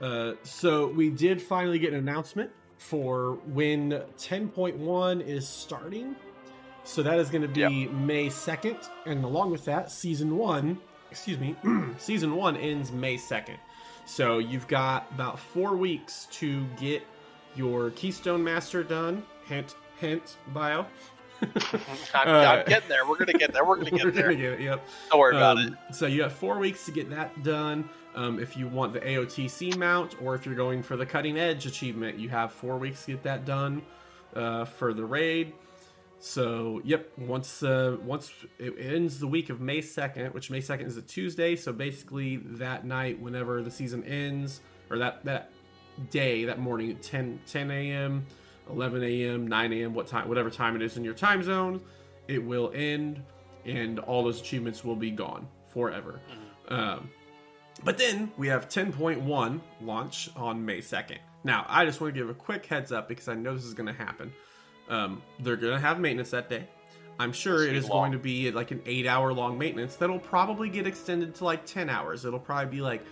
[0.00, 6.16] Uh, so we did finally get an announcement for when 10.1 is starting.
[6.84, 10.78] So that is going to be May 2nd, and along with that, season one.
[11.10, 11.56] Excuse me,
[11.98, 13.56] season one ends May 2nd.
[14.06, 17.02] So you've got about four weeks to get
[17.56, 19.24] your Keystone Master done.
[19.46, 20.86] Hint, hint, bio.
[21.42, 23.06] I'm, Uh, I'm getting there.
[23.06, 23.64] We're gonna get there.
[23.64, 24.22] We're gonna We're get there.
[24.24, 24.60] gonna get it.
[24.60, 24.86] Yep.
[25.10, 25.66] Don't worry about it.
[25.68, 27.88] Um, So you have four weeks to get that done.
[28.16, 31.66] Um, if you want the AOTC mount, or if you're going for the cutting edge
[31.66, 33.82] achievement, you have four weeks to get that done
[34.34, 35.52] uh, for the raid.
[36.18, 40.86] So yep, once uh, once it ends the week of May second, which May second
[40.86, 45.50] is a Tuesday, so basically that night, whenever the season ends, or that that
[46.10, 48.26] day, that morning at 10, 10 a.m.,
[48.70, 51.80] 11 a.m., 9 a.m., what time, whatever time it is in your time zone,
[52.28, 53.22] it will end,
[53.64, 56.20] and all those achievements will be gone forever.
[56.68, 57.10] Um,
[57.84, 61.18] but then we have 10.1 launch on May 2nd.
[61.44, 63.74] Now, I just want to give a quick heads up because I know this is
[63.74, 64.32] going to happen.
[64.88, 66.66] Um, they're going to have maintenance that day.
[67.18, 68.00] I'm sure it's long.
[68.00, 71.64] going to be like an eight hour long maintenance that'll probably get extended to like
[71.64, 72.24] 10 hours.
[72.24, 73.04] It'll probably be like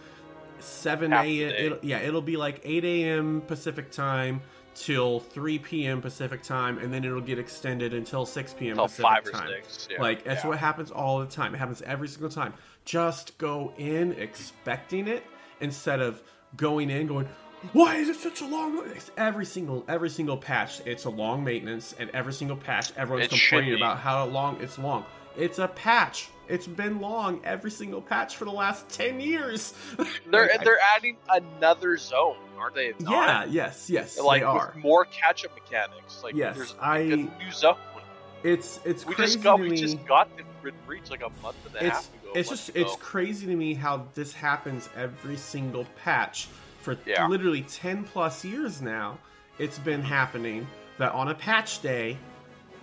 [0.58, 1.28] 7 Half a.m.
[1.28, 1.66] the day.
[1.66, 3.40] It'll, yeah, it'll be like 8 a.m.
[3.46, 4.42] Pacific time
[4.74, 6.02] till 3 p.m.
[6.02, 8.76] Pacific time, and then it'll get extended until 6 p.m.
[8.76, 9.48] Pacific time.
[9.48, 9.88] six.
[9.90, 10.02] Yeah.
[10.02, 10.50] Like that's yeah.
[10.50, 11.54] what happens all the time.
[11.54, 12.54] It happens every single time.
[12.84, 15.24] Just go in expecting it
[15.60, 16.22] instead of
[16.56, 17.28] going in going,
[17.72, 18.82] why is it such a long?
[18.94, 23.26] It's every single every single patch, it's a long maintenance, and every single patch, everyone's
[23.26, 25.04] It complaining about how long it's long.
[25.36, 26.28] It's a patch.
[26.46, 29.72] It's been long every single patch for the last ten years.
[30.30, 32.92] They're I- they're adding another zone, aren't they?
[33.00, 33.10] Not?
[33.10, 34.74] yeah, yes, yes, like they are.
[34.76, 36.20] more catch-up mechanics.
[36.22, 37.76] Like Yes, there's I- a new zone.
[38.42, 41.56] It's it's We crazy just got we just got the Forbidden Reach like a month
[41.66, 42.23] and a half ago.
[42.34, 46.48] It's just it's crazy to me how this happens every single patch.
[46.80, 47.26] For Yeah.
[47.28, 49.18] literally 10 plus years now
[49.58, 50.66] it's been happening
[50.98, 52.18] that on a patch day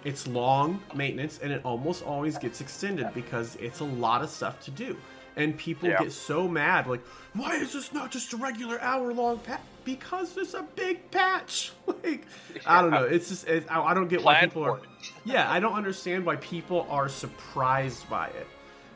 [0.03, 4.59] it's long maintenance and it almost always gets extended because it's a lot of stuff
[4.61, 4.97] to do.
[5.35, 5.99] And people Yeah.
[5.99, 7.01] get so mad like
[7.33, 11.71] why is this not just a regular hour long patch because there's a big patch.
[12.03, 12.25] Like
[12.65, 13.03] i don't know.
[13.03, 14.81] It's just it, I, I don't get why people are
[15.25, 18.47] yeah i don't understand why people are surprised by it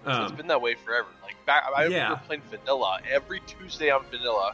[0.06, 1.08] So it's um, been that way forever.
[1.24, 2.04] Like back, I Yeah.
[2.04, 4.54] remember playing vanilla every Tuesday on vanilla.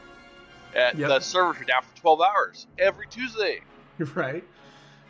[0.74, 1.08] And Yep.
[1.08, 3.60] the servers were down for 12 hours every Tuesday.
[4.14, 4.42] right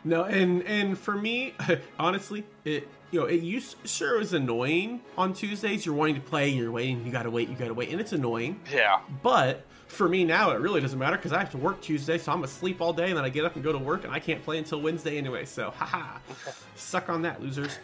[0.03, 1.53] no and and for me
[1.99, 6.21] honestly it you know it used sure it was annoying on tuesdays you're wanting to
[6.21, 8.99] play you're waiting you gotta wait you gotta wait and it's annoying Yeah.
[9.23, 12.33] but for me now it really doesn't matter because i have to work tuesday so
[12.33, 14.11] i'm gonna sleep all day and then i get up and go to work and
[14.11, 16.17] i can't play until wednesday anyway so haha
[16.75, 17.77] suck on that losers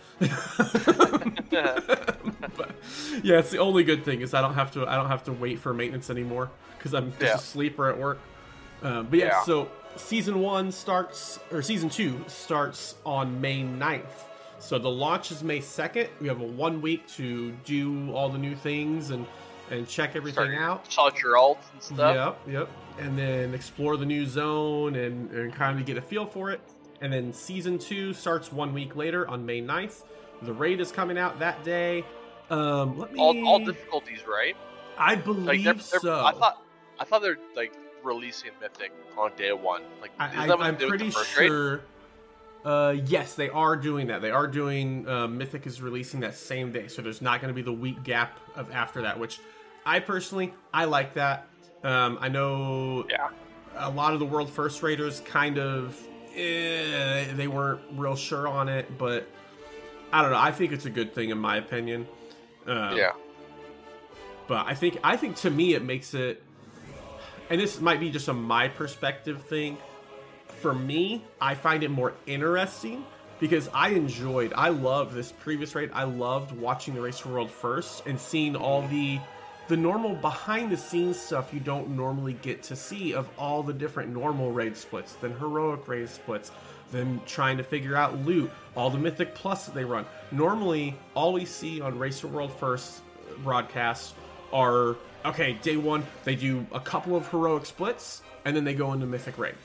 [2.60, 2.76] but
[3.24, 5.32] yeah it's the only good thing is i don't have to i don't have to
[5.34, 7.34] wait for maintenance anymore because i'm just Yeah.
[7.36, 8.20] asleep or at work
[8.84, 9.44] um, but yeah, Yeah.
[9.44, 14.06] so season one starts, or season two starts on May 9th.
[14.60, 16.08] So the launch is May 2nd.
[16.22, 19.26] We have a one week to do all the new things and,
[19.70, 20.90] and check everything Start out.
[20.90, 22.38] Shout your alts and stuff.
[22.48, 22.70] Yep, yep.
[23.00, 26.62] And then explore the new zone and, and kind of get a feel for it.
[27.02, 30.04] And then season two starts one week later on May 9th.
[30.44, 32.06] The raid is coming out that day.
[32.50, 33.20] Um, let me.
[33.20, 34.56] All, all difficulties, right?
[34.98, 36.26] I Like believe they're, they're, so.
[36.26, 36.64] I thought
[37.00, 39.84] I thought they're like releasing Mythic on day one.
[40.02, 41.82] Like I, isn't I, that what I'm they did with pretty sure.
[42.66, 44.22] Uh, yes, they are doing that.
[44.22, 45.08] They are doing.
[45.08, 48.04] Uh, Mythic is releasing that same day, so there's not going to be the week
[48.04, 49.18] gap of after that.
[49.18, 49.40] Which
[49.86, 51.48] I personally I like that.
[51.84, 53.30] Um, I know Yeah.
[53.78, 55.98] a lot of the world first raiders kind of
[56.36, 59.28] eh, they weren't real sure on it, but
[60.12, 60.38] I don't know.
[60.38, 62.06] I think it's a good thing in my opinion.
[62.70, 63.12] Um, Yeah.
[64.48, 66.44] but I think I think to me it makes it,
[67.50, 69.78] and this might be just a my perspective thing.
[70.62, 73.06] For me, I find it more interesting
[73.40, 75.90] because I enjoyed, I loved this previous raid.
[75.94, 79.20] I loved watching the race for world first and seeing all the
[79.70, 83.72] the normal behind the scenes stuff you don't normally get to see of all the
[83.74, 86.52] different normal raid splits, then heroic raid splits,
[86.92, 90.06] then trying to figure out loot, all the mythic plus that they run.
[90.32, 93.02] Normally, all we see on Race for World First
[93.44, 94.14] broadcasts
[94.52, 98.94] are okay, day one, they do a couple of heroic splits, and then they go
[98.94, 99.56] into mythic raid.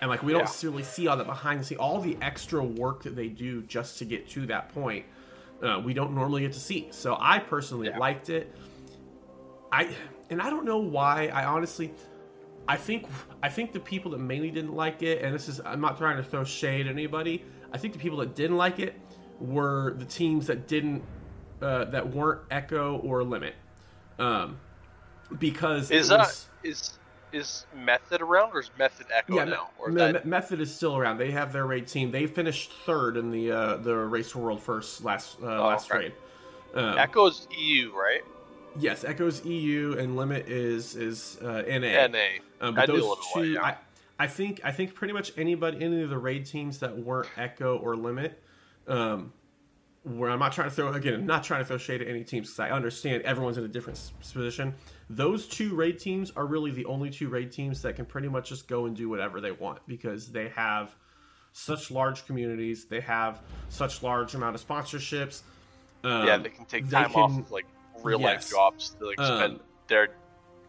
[0.00, 3.02] And like we don't really see all that behind the scene, all the extra work
[3.04, 5.06] that they do just to get to that point.
[5.62, 6.88] Uh, we don't normally get to see.
[6.90, 7.98] So I personally Yeah.
[7.98, 8.54] liked it.
[9.72, 9.88] I
[10.30, 11.28] and I don't know why.
[11.28, 11.92] I honestly,
[12.66, 13.06] I think
[13.42, 16.16] I think the people that mainly didn't like it, and this is I'm not trying
[16.16, 17.44] to throw shade at anybody.
[17.72, 18.98] I think the people that didn't like it
[19.40, 21.02] were the teams that didn't
[21.60, 23.54] uh, that weren't Echo or Limit,
[24.18, 24.58] um,
[25.38, 26.98] because Is it that was- is
[27.32, 29.70] is Method around or is Method Echo yeah, now?
[29.78, 31.18] Or that, Method is still around.
[31.18, 32.12] They have their raid team.
[32.12, 35.96] They finished third in the uh, the race for world first last uh, last Oh,
[35.96, 36.04] okay.
[36.06, 36.12] raid.
[36.74, 38.22] Um, Echo's EU, right?
[38.78, 42.06] Yes, Echo's EU and Limit is is uh, NA.
[42.06, 42.18] NA.
[42.60, 43.62] Um, but a those two, yeah.
[43.62, 43.76] I,
[44.18, 47.76] I think I think pretty much anybody, any of the raid teams that weren't Echo
[47.78, 48.40] or Limit,
[48.86, 49.32] um,
[50.04, 52.24] where I'm not trying to throw again, I'm not trying to throw shade at any
[52.24, 54.00] teams because I understand everyone's in a different
[54.32, 54.74] position.
[55.10, 58.48] Those two raid teams are really the only two raid teams that can pretty much
[58.48, 60.94] just go and do whatever they want because they have
[61.52, 65.42] such large communities, they have such large amount of sponsorships.
[66.02, 67.66] Um, yeah, they can take time off can- of like
[68.02, 68.26] real yes.
[68.44, 70.08] life jobs to like spend Um, their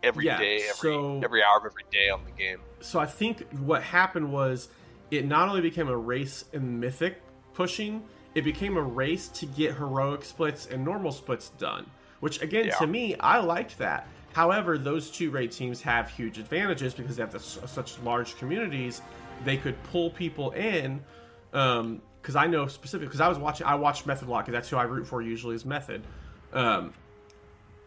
[0.04, 2.60] every yeah, day, every so- every hour of every day on the game.
[2.82, 4.70] so I think what happened was
[5.12, 7.22] it not only became a race in mythic
[7.54, 8.04] pushing,
[8.36, 11.86] it became a race to get heroic splits and normal splits done.
[12.20, 12.76] Which again, Yeah.
[12.78, 14.08] to me, I liked that.
[14.34, 19.02] However, those two raid teams have huge advantages because they have this, such large communities.
[19.44, 21.04] They could pull people in.
[21.52, 24.70] Because I know specifically, because I was watching, I watched Method a lot because that's
[24.70, 26.04] who I root for usually is Method.
[26.52, 26.94] Um,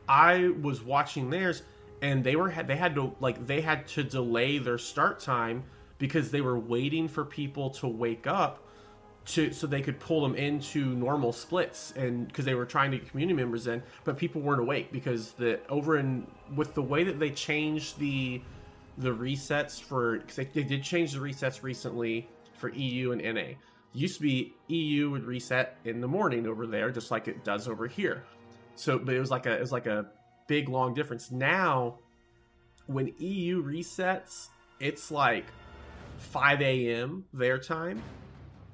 [0.08, 1.62] I was watching theirs,
[2.00, 5.64] and they were they had to like they had to delay their start time
[5.98, 8.64] because they were waiting for people to wake up
[9.26, 12.98] to so they could pull them into normal splits and because they were trying to
[12.98, 17.04] get community members in but people weren't awake because the over in with the way
[17.04, 18.40] that they changed the
[18.96, 23.54] the resets for because they, they did change the resets recently for eu and na
[23.92, 27.68] used to be eu would reset in the morning over there just like it does
[27.68, 28.24] over here
[28.78, 30.06] so but it was like a it was like a
[30.46, 31.98] big long difference now
[32.86, 34.48] when eu resets
[34.80, 35.44] it's like
[36.18, 38.02] 5 a.m their time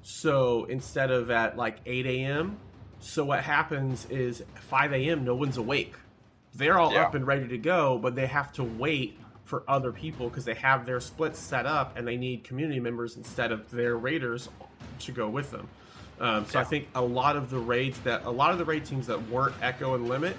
[0.07, 2.57] so instead of at like 8 a.m.,
[2.99, 5.95] so what happens is 5 a.m., no one's awake.
[6.53, 7.05] They're all Yeah.
[7.05, 10.53] up and ready to go, but they have to wait for other people because they
[10.53, 14.47] have their splits set up and they need community members instead of their raiders
[14.99, 15.67] to go with them.
[16.19, 18.85] Um, so I think a lot of the raids that a lot of the raid
[18.85, 20.37] teams that weren't Echo and Limit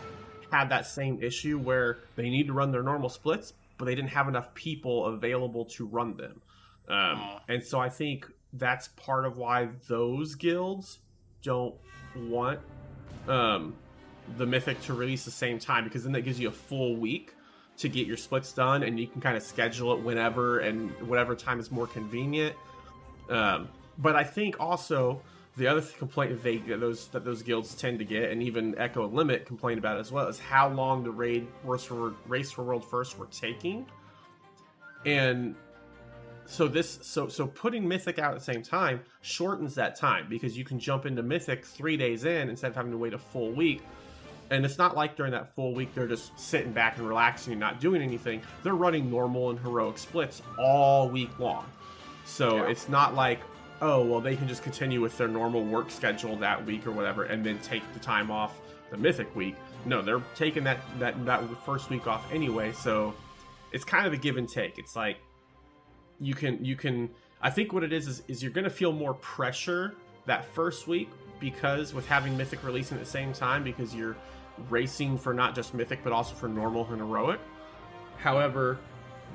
[0.50, 4.10] had that same issue where they need to run their normal splits, but they didn't
[4.10, 6.40] have enough people available to run them.
[6.88, 7.40] Um, Mm.
[7.48, 10.98] and so I think that's part of why those guilds
[11.42, 11.74] don't
[12.16, 12.60] want
[13.28, 13.74] um,
[14.38, 17.34] the mythic to release the same time because then that gives you a full week
[17.78, 21.34] to get your splits done and you can kind of schedule it whenever and whatever
[21.34, 22.54] time is more convenient.
[23.28, 25.20] Um, but I think also
[25.56, 28.74] the other complaint that they that those that those guilds tend to get, and even
[28.78, 32.50] Echo and Limit complain about as well, is how long the raid race for race
[32.52, 33.86] for world first were taking,
[35.04, 35.54] and
[36.44, 40.56] so this so so putting Mythic out at the same time shortens that time because
[40.56, 43.50] you can jump into Mythic three days in instead of having to wait a full
[43.50, 43.82] week.
[44.48, 47.58] And it's not like during that full week they're just sitting back and relaxing and
[47.58, 48.42] not doing anything.
[48.62, 51.66] They're running normal and heroic splits all week long.
[52.24, 52.68] So Yeah.
[52.68, 53.40] it's not like,
[53.80, 57.24] oh, well, they can just continue with their normal work schedule that week or whatever
[57.24, 58.58] and then take the time off
[58.90, 59.56] the mythic week.
[59.84, 62.72] No, they're taking that, that, that first week off anyway.
[62.72, 63.14] So
[63.72, 64.78] it's kind of a give and take.
[64.78, 65.18] It's like
[66.20, 67.10] you can, you can,
[67.42, 69.94] I think what it is is, is you're going to feel more pressure
[70.26, 71.08] that first week
[71.38, 74.16] because with having mythic releasing at the same time because you're
[74.70, 77.40] racing for not just mythic but also for normal and heroic.
[78.16, 78.78] However,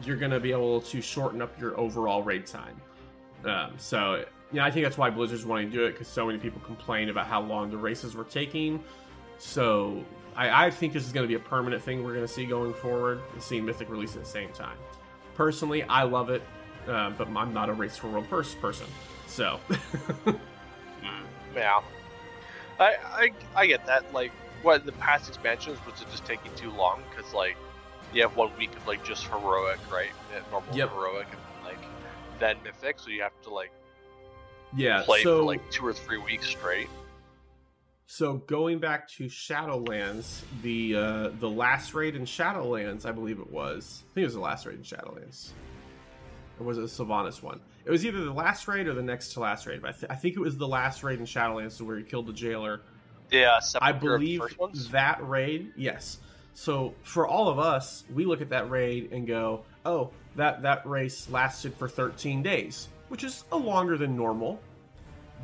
[0.04, 2.82] you're going to be able to shorten up your overall raid time.
[3.46, 6.38] Um, so, yeah, I think that's why Blizzard's wanting to do it because so many
[6.38, 8.84] people complain about how long the races were taking.
[9.38, 10.04] So,
[10.36, 12.46] I, I think this is going to be a permanent thing we're going to see
[12.46, 14.78] going forward, seeing Mythic release at the same time.
[15.36, 16.42] Personally, I love it,
[16.88, 18.88] uh, but I'm not a Race for World first person.
[19.28, 19.60] So,
[21.56, 21.82] Yeah,
[22.80, 24.14] I, I I get that.
[24.14, 27.02] Like, what the past expansions was it just taking too long?
[27.10, 27.58] Because like,
[28.14, 30.12] you have one week of like just heroic, right?
[30.52, 30.90] Normal Yep.
[30.92, 31.61] heroic, and
[32.42, 33.00] then mythic.
[33.00, 33.72] So you have to like
[34.76, 35.04] yeah.
[35.04, 36.90] play so, for like two or three weeks straight.
[38.08, 43.50] So going back to Shadowlands, the uh, the last raid in Shadowlands, I believe it
[43.50, 44.04] was.
[44.04, 45.52] I think it was the last raid in Shadowlands,
[46.60, 47.62] or was it the Sylvanas one?
[47.86, 49.82] It was either the last raid or the next to last raid.
[49.82, 52.04] But I, th- I think it was the last raid in Shadowlands, so where he
[52.04, 52.82] killed the jailer.
[53.32, 56.18] Yeah, I Sepulchre of the believe that raid, yes.
[56.54, 60.86] So for all of us, we look at that raid and go, "Oh, that that
[60.86, 64.60] race lasted for 13 days, which is a longer than normal."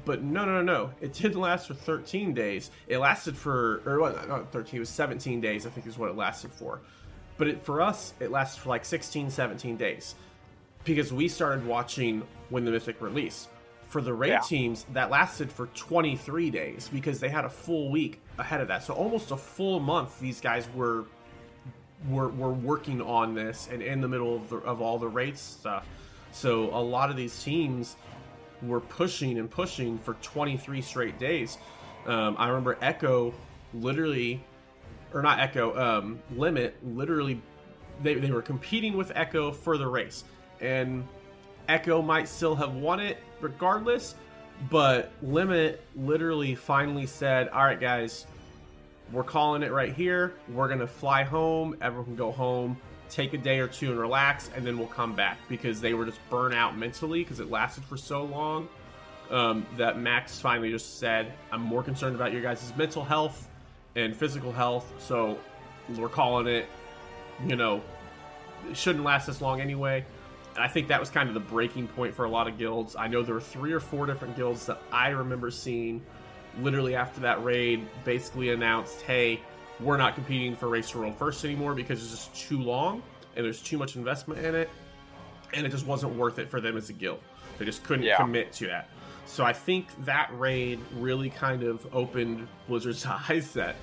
[0.05, 0.91] But no, no, no, no.
[1.01, 2.71] It didn't last for 13 days.
[2.87, 6.09] It lasted for, or what, not 13, it was 17 days, I think is what
[6.09, 6.79] it lasted for.
[7.37, 10.15] But it, for us, it lasted for like 16, 17 days.
[10.85, 13.49] Because we started watching when the Mythic released.
[13.89, 14.39] For the raid Yeah.
[14.39, 18.83] teams, that lasted for 23 days because they had a full week ahead of that.
[18.83, 21.05] So almost a full month these guys were
[22.09, 25.41] were, were working on this and in the middle of, the, of all the rates
[25.41, 25.87] stuff.
[26.31, 27.95] So a lot of these teams
[28.61, 31.57] were pushing and pushing for 23 straight days.
[32.05, 33.33] Um, I remember Echo
[33.73, 34.43] literally,
[35.13, 37.41] or not Echo, um, Limit literally,
[38.01, 40.23] they, they were competing with Echo for the race.
[40.61, 41.07] And
[41.67, 44.15] Echo might still have won it regardless,
[44.69, 48.25] but Limit literally finally said, All right, guys,
[49.11, 50.33] we're calling it right here.
[50.49, 51.77] We're going to fly home.
[51.81, 52.77] Everyone can go home,
[53.09, 56.05] take a day or two and relax, and then we'll come back because they were
[56.05, 58.67] just burnt out mentally because it lasted for so long.
[59.29, 63.49] Um, that Max finally just said, I'm more concerned about your guys' mental health
[63.95, 65.37] and physical health, so
[65.97, 66.65] we're calling it,
[67.45, 67.81] you know,
[68.69, 70.05] it shouldn't last this long anyway.
[70.55, 72.95] And I think that was kind of the breaking point for a lot of guilds.
[72.95, 76.01] I know there were three or four different guilds that I remember seeing
[76.59, 79.39] literally after that raid basically announced, hey,
[79.79, 83.03] we're not competing for Race to World First anymore because it's just too long
[83.35, 84.69] and there's too much investment in it,
[85.53, 87.19] and it just wasn't worth it for them as a guild.
[87.59, 88.17] They just couldn't Yeah.
[88.17, 88.89] commit to that.
[89.27, 93.75] So I think that raid really kind of opened Blizzard's eyes that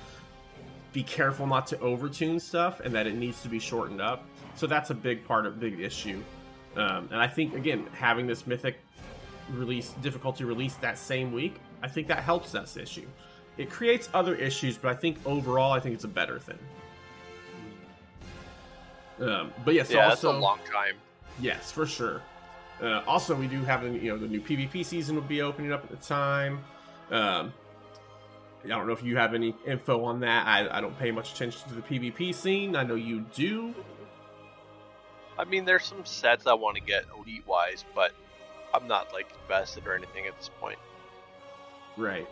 [0.93, 4.25] be careful not to overtune stuff and that it needs to be shortened up.
[4.57, 6.23] So that's a big part of big issue.
[6.77, 8.79] Um, and I think again having this Mythic
[9.53, 13.07] release difficulty release that same week, I think that helps that issue.
[13.59, 16.59] It creates other issues, but I think overall, I think it's a better thing.
[19.21, 20.95] Um, but yes, yeah, also that's a long time.
[21.39, 22.23] Yes, for sure.
[22.83, 25.75] Uh, also, we do have the you know the new PvP season will be opening
[25.75, 26.65] up at the time.
[27.11, 27.53] Um,
[28.65, 30.47] I don't know if you have any info on that.
[30.47, 32.77] I, I don't pay much attention to the PvP scene.
[32.77, 33.75] I know you do.
[35.39, 38.13] I mean, there's some sets I want to get elite wise, but
[38.73, 40.79] I'm not like invested or anything at this point.
[41.97, 42.29] Right.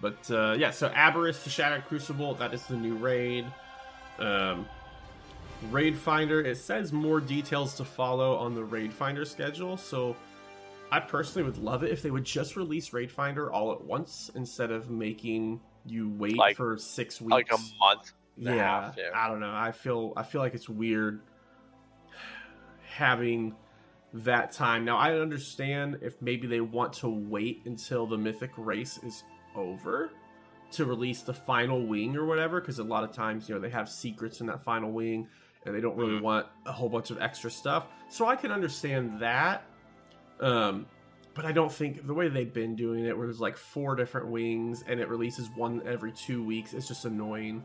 [0.00, 3.46] But uh, yeah, so Aberrus, the Shadowed Crucible, that is the new raid.
[4.18, 4.66] Um,
[5.70, 9.76] raid Finder, it says more details to follow on the Raid Finder schedule.
[9.76, 10.14] So
[10.92, 14.30] I personally would love it if they would just release Raid Finder all at once
[14.34, 17.30] instead of making you wait Like- for six weeks.
[17.32, 18.12] Like a month.
[18.36, 18.54] yeah,
[18.86, 19.10] half, yeah.
[19.14, 19.52] I don't know.
[19.54, 21.20] I feel I feel like it's weird
[22.88, 23.54] having
[24.14, 24.84] that time.
[24.84, 29.24] Now I understand if maybe they want to wait until the mythic race is
[29.56, 30.10] over
[30.72, 33.70] to release the final wing or whatever because a lot of times you know they
[33.70, 35.26] have secrets in that final wing
[35.66, 36.22] and they don't really Mhm.
[36.22, 37.86] want a whole bunch of extra stuff.
[38.08, 39.64] So I can understand that.
[40.40, 40.86] Um
[41.34, 44.28] but I don't think the way they've been doing it, where there's like four different
[44.28, 47.64] wings and it releases one every two weeks, it's just annoying.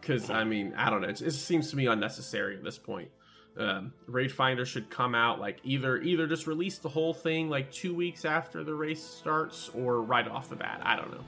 [0.00, 3.08] Because I mean, I don't know, it, it seems to me unnecessary at this point.
[3.56, 7.70] Um, Raid Finder should come out like either either just release the whole thing like
[7.70, 10.80] two weeks after the race starts, or right off the bat.
[10.82, 11.24] I don't know.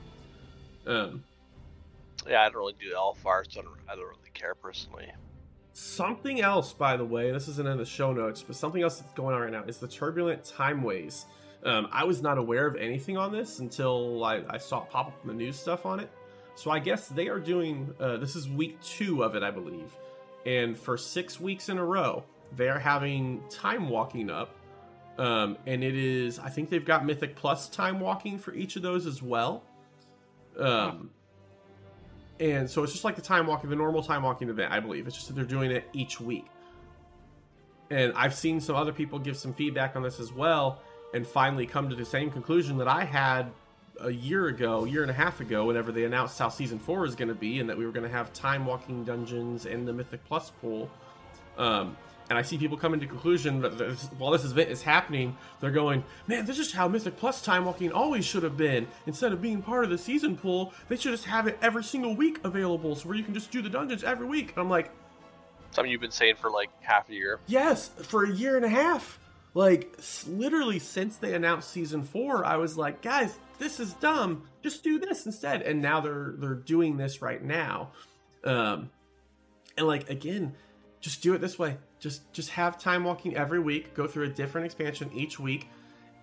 [0.87, 1.23] Um,
[2.27, 5.07] Yeah, I don't really do LFR, so I don't, I don't really care personally.
[5.73, 9.13] Something else, by the way, this isn't in the show notes, but something else that's
[9.13, 11.25] going on right now is the turbulent timeways.
[11.63, 15.07] Um, I was not aware of anything on this until I, I saw it pop
[15.07, 16.09] up in the news stuff on it.
[16.55, 17.93] So I guess they are doing.
[17.99, 19.91] Uh, this is week two of it, I believe,
[20.45, 22.23] and for six weeks in a row,
[22.55, 24.55] they are having time walking up,
[25.17, 26.39] um, and it is.
[26.39, 29.63] I think they've got Mythic Plus time walking for each of those as well.
[30.57, 31.09] Um,
[32.39, 35.07] and so it's just like the time walking, the normal time walking event, I believe.
[35.07, 36.45] It's just that they're doing it each week.
[37.89, 40.81] And I've seen some other people give some feedback on this as well,
[41.13, 43.51] and finally come to the same conclusion that I had
[44.01, 47.15] a year ago, year and a half ago, whenever they announced how season four is
[47.15, 49.93] going to be, and that we were going to have time walking dungeons in the
[49.93, 50.89] Mythic Plus pool.
[51.57, 51.97] Um,
[52.29, 55.69] and I see people coming to conclusion that this, while this event is happening, they're
[55.71, 58.87] going, "Man, this is how Mythic Plus time walking always should have been.
[59.05, 62.15] Instead of being part of the season pool, they should just have it every single
[62.15, 64.91] week available, so where you can just do the dungeons every week." And I'm like,
[65.75, 67.41] Something you've been saying for like half a year.
[67.47, 69.19] Yes, for a year and a half.
[69.55, 69.97] Like
[70.27, 74.43] literally since they announced season 4, I was like, "Guys, this is dumb.
[74.61, 77.91] Just do this instead." And now they're they're doing this right now.
[78.43, 78.91] Um
[79.77, 80.53] and like again,
[80.99, 81.77] just do it this way.
[81.99, 85.69] Just just have time walking every week, go through a different expansion each week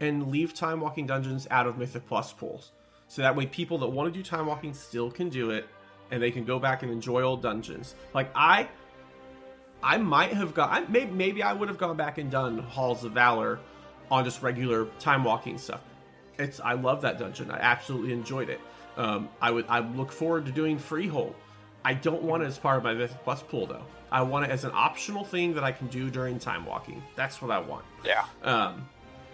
[0.01, 2.73] and leave time walking dungeons out of Mythic Plus pools.
[3.09, 5.67] So that way people that want to do time walking still can do it
[6.11, 7.95] and they can go back and enjoy old dungeons.
[8.13, 8.69] Like I
[9.83, 10.57] I might have.
[10.59, 13.59] I, maybe, maybe I would have gone back and done Halls of Valor
[14.11, 15.81] on just regular time walking stuff.
[16.39, 17.51] It's I love that dungeon.
[17.51, 18.61] I absolutely enjoyed it.
[18.97, 21.35] Um, I would I look forward to doing Freehold.
[21.85, 23.85] I don't want it as part of my Mythic Plus pool though.
[24.11, 27.03] I want it as an optional thing that I can do during time walking.
[27.17, 27.85] That's what I want.
[28.05, 28.25] Yeah.
[28.43, 28.87] Um,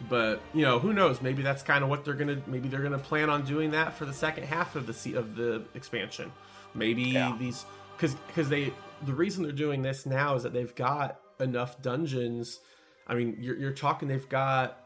[0.08, 1.20] but you know, who knows?
[1.20, 2.40] Maybe that's kind of what they're gonna.
[2.46, 5.62] Maybe they're gonna plan on doing that for the second half of the of the
[5.74, 6.32] expansion.
[6.74, 7.36] Maybe Yeah.
[7.38, 7.64] these
[7.96, 8.72] because because they
[9.02, 12.60] the reason they're doing this now is that they've got enough dungeons.
[13.06, 14.84] I mean, you're you're talking they've got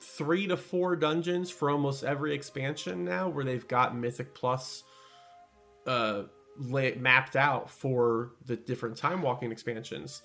[0.00, 4.82] three to four dungeons for almost every expansion now, where they've got Mythic Plus
[5.86, 6.24] uh
[6.58, 10.22] lay, mapped out for the different time walking expansions.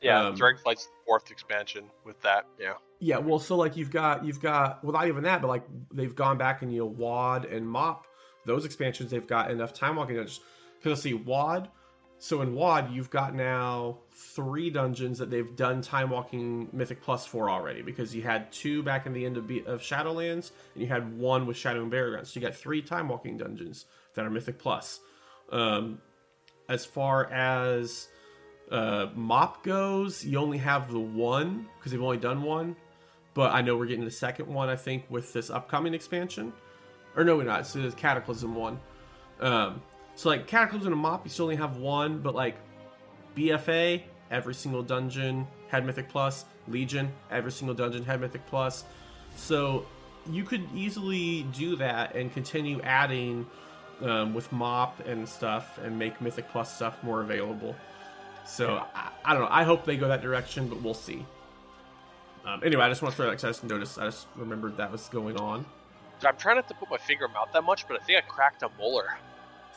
[0.00, 0.26] Yeah.
[0.26, 2.46] Um, Dragonflight's the fourth expansion with that.
[2.58, 2.74] Yeah.
[2.98, 6.14] Yeah, well, so like you've got you've got well not even that, but like they've
[6.14, 8.06] gone back and you know WoD and Mop,
[8.46, 10.40] those expansions they've got enough time walking dungeons.
[10.78, 11.68] Because let's see, WoD.
[12.18, 17.26] So in WoD, you've got now three dungeons that they've done time walking Mythic Plus
[17.26, 17.82] for already.
[17.82, 21.18] Because you had two back in the end of, Be- of Shadowlands, and you had
[21.18, 22.32] one with Shadow and Grounds.
[22.32, 25.00] So you got three time walking dungeons that are Mythic Plus.
[25.52, 26.00] Um,
[26.68, 28.08] as far as
[28.70, 32.76] uh, Mop goes, you only have the one because they've only done one.
[33.34, 36.54] But I know we're getting the second one, I think, with this upcoming expansion.
[37.14, 37.60] Or no, we're not.
[37.60, 38.80] It's the Cataclysm one.
[39.40, 39.82] Um,
[40.16, 42.56] so like Cataclysm and a Mop, you still only have one, but like
[43.36, 46.46] BFA, every single dungeon had Mythic Plus.
[46.68, 48.84] Legion, every single dungeon had Mythic Plus.
[49.36, 49.86] So
[50.30, 53.46] you could easily do that and continue adding
[54.02, 57.76] um, with Mop and stuff and make Mythic Plus stuff more available.
[58.46, 59.48] So I, I, don't know.
[59.50, 61.24] I hope they go that direction, but we'll see.
[62.44, 63.98] Um, anyway, I just want to throw that because I just noticed.
[63.98, 65.66] I just remembered that was going on.
[66.24, 68.62] I'm trying not to put my finger mouth that much, but I think I cracked
[68.62, 69.18] a molar.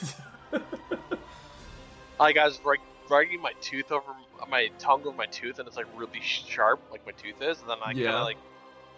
[2.20, 4.14] like I was like dragging my tooth over
[4.50, 7.70] my tongue over my tooth, and it's like really sharp, like my tooth is, and
[7.70, 8.06] then I yeah.
[8.06, 8.38] kind of like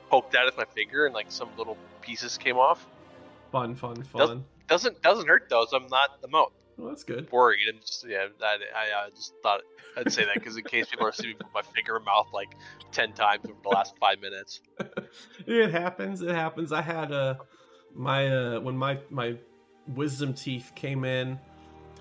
[0.10, 2.86] poked at it with my finger, and like some little pieces came off.
[3.52, 4.20] Fun, fun, fun.
[4.20, 5.66] Doesn't doesn't, doesn't hurt though.
[5.70, 7.32] So I'm not I'm not well, that's good.
[7.32, 9.62] Worried and just yeah, I, I, I just thought
[9.98, 12.56] I'd say that because in case people are seeing my finger in mouth like
[12.92, 14.62] ten times over the last five minutes.
[15.46, 16.22] it happens.
[16.22, 16.72] It happens.
[16.72, 17.36] I had a uh,
[17.94, 19.36] my uh, when my my
[19.88, 21.40] wisdom teeth came in.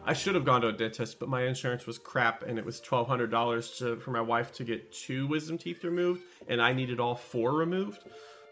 [0.05, 2.81] I should have gone to a dentist, but my insurance was crap, and it was
[2.81, 7.01] twelve hundred dollars for my wife to get two wisdom teeth removed, and I needed
[7.01, 7.99] all four removed.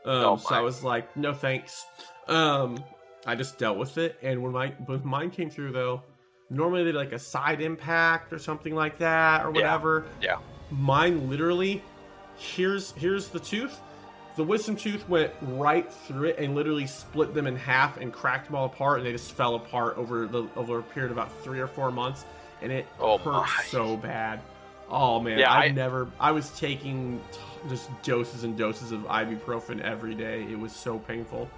[0.05, 1.85] Um, oh so I was like, no thanks.
[2.29, 2.83] Um,
[3.27, 6.03] I just dealt with it, and when my when mine came through though,
[6.51, 10.07] normally they like a side impact or something like that or whatever.
[10.21, 10.33] Yeah.
[10.33, 10.39] yeah.
[10.71, 11.83] Mine literally,
[12.37, 13.81] here's here's the tooth.
[14.39, 18.47] The wisdom tooth went right through it and literally split them in half and cracked
[18.47, 21.37] them all apart, and they just fell apart over the over a period of about
[21.43, 22.25] three or four months,
[22.63, 23.65] and it oh hurt my.
[23.67, 24.41] so bad.
[24.89, 26.09] Oh man, yeah, I, I never.
[26.21, 30.45] I was taking t- just doses and doses of ibuprofen every day.
[30.49, 31.51] It was so painful.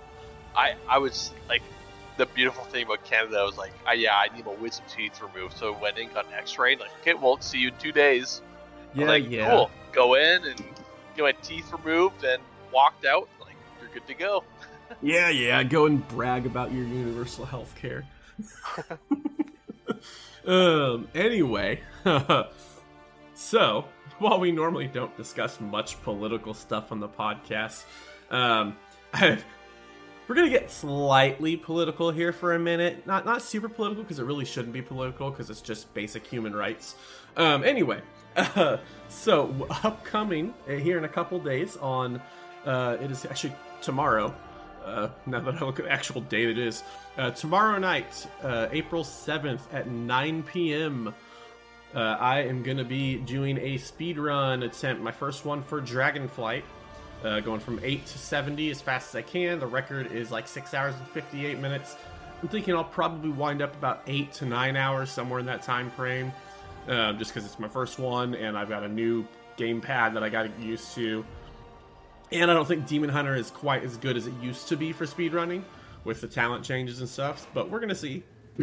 [0.57, 1.61] I I was like
[2.17, 5.59] the beautiful thing about Canada was like, uh, yeah, I need my wisdom teeth removed.
[5.59, 8.41] So I went in, got an X-ray, like, okay, well, see you in two days.
[8.95, 9.51] Yeah, like, yeah.
[9.51, 9.71] Cool.
[9.93, 10.65] Go in and
[11.15, 12.43] get my teeth removed and
[12.73, 13.29] walked out.
[13.41, 14.45] Like, you're good to go.
[15.03, 15.63] yeah, yeah.
[15.63, 18.05] Go and brag about your universal health care.
[20.47, 21.09] um.
[21.15, 21.81] Anyway,
[23.35, 23.85] so
[24.19, 27.85] while we normally don't discuss much political stuff on the podcast,
[28.31, 28.77] um.
[30.31, 33.05] We're gonna get slightly political here for a minute.
[33.05, 36.55] Not not super political because it really shouldn't be political because it's just basic human
[36.55, 36.95] rights.
[37.37, 38.01] Um, anyway,
[38.37, 38.77] uh,
[39.09, 42.23] so upcoming uh, here in a couple days on
[42.67, 44.35] uh, it is actually tomorrow.
[44.85, 46.83] Uh, now that I look at the actual date, it is
[47.19, 51.15] uh, tomorrow night, uh, April seventh at nine p.m.
[51.95, 56.63] Uh, I am gonna be doing a speed run attempt, my first one for Dragonflight
[57.25, 59.59] uh, going from 8 to 70 as fast as I can.
[59.59, 61.97] The record is like 6 hours and 58 minutes.
[62.43, 65.91] I'm thinking I'll probably wind up about 8 to 9 hours, somewhere in that time
[65.91, 66.33] frame,
[66.87, 69.27] just because it's my first one and I've got a new
[69.59, 71.25] gamepad that I got used to.
[72.33, 74.93] And I don't think Demon Hunter is quite as good as it used to be
[74.93, 75.65] for speedrunning
[76.05, 78.23] with the talent changes and stuff, but we're going to see.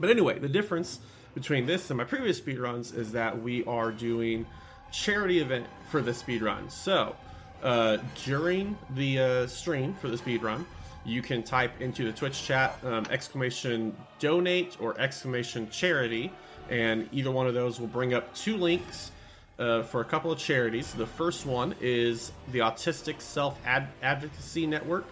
[0.00, 1.00] but anyway, the difference
[1.34, 4.46] between this and my previous speedruns is that we are doing
[4.92, 6.70] charity event for the speed run.
[6.70, 7.16] So,
[7.62, 10.66] uh, during the uh, stream for the speed run,
[11.04, 16.32] you can type into the Twitch chat um, exclamation donate or exclamation charity,
[16.68, 19.10] and either one of those will bring up two links
[19.58, 20.92] uh, for a couple of charities.
[20.92, 25.04] The first one is the Autistic Self Advocacy Network,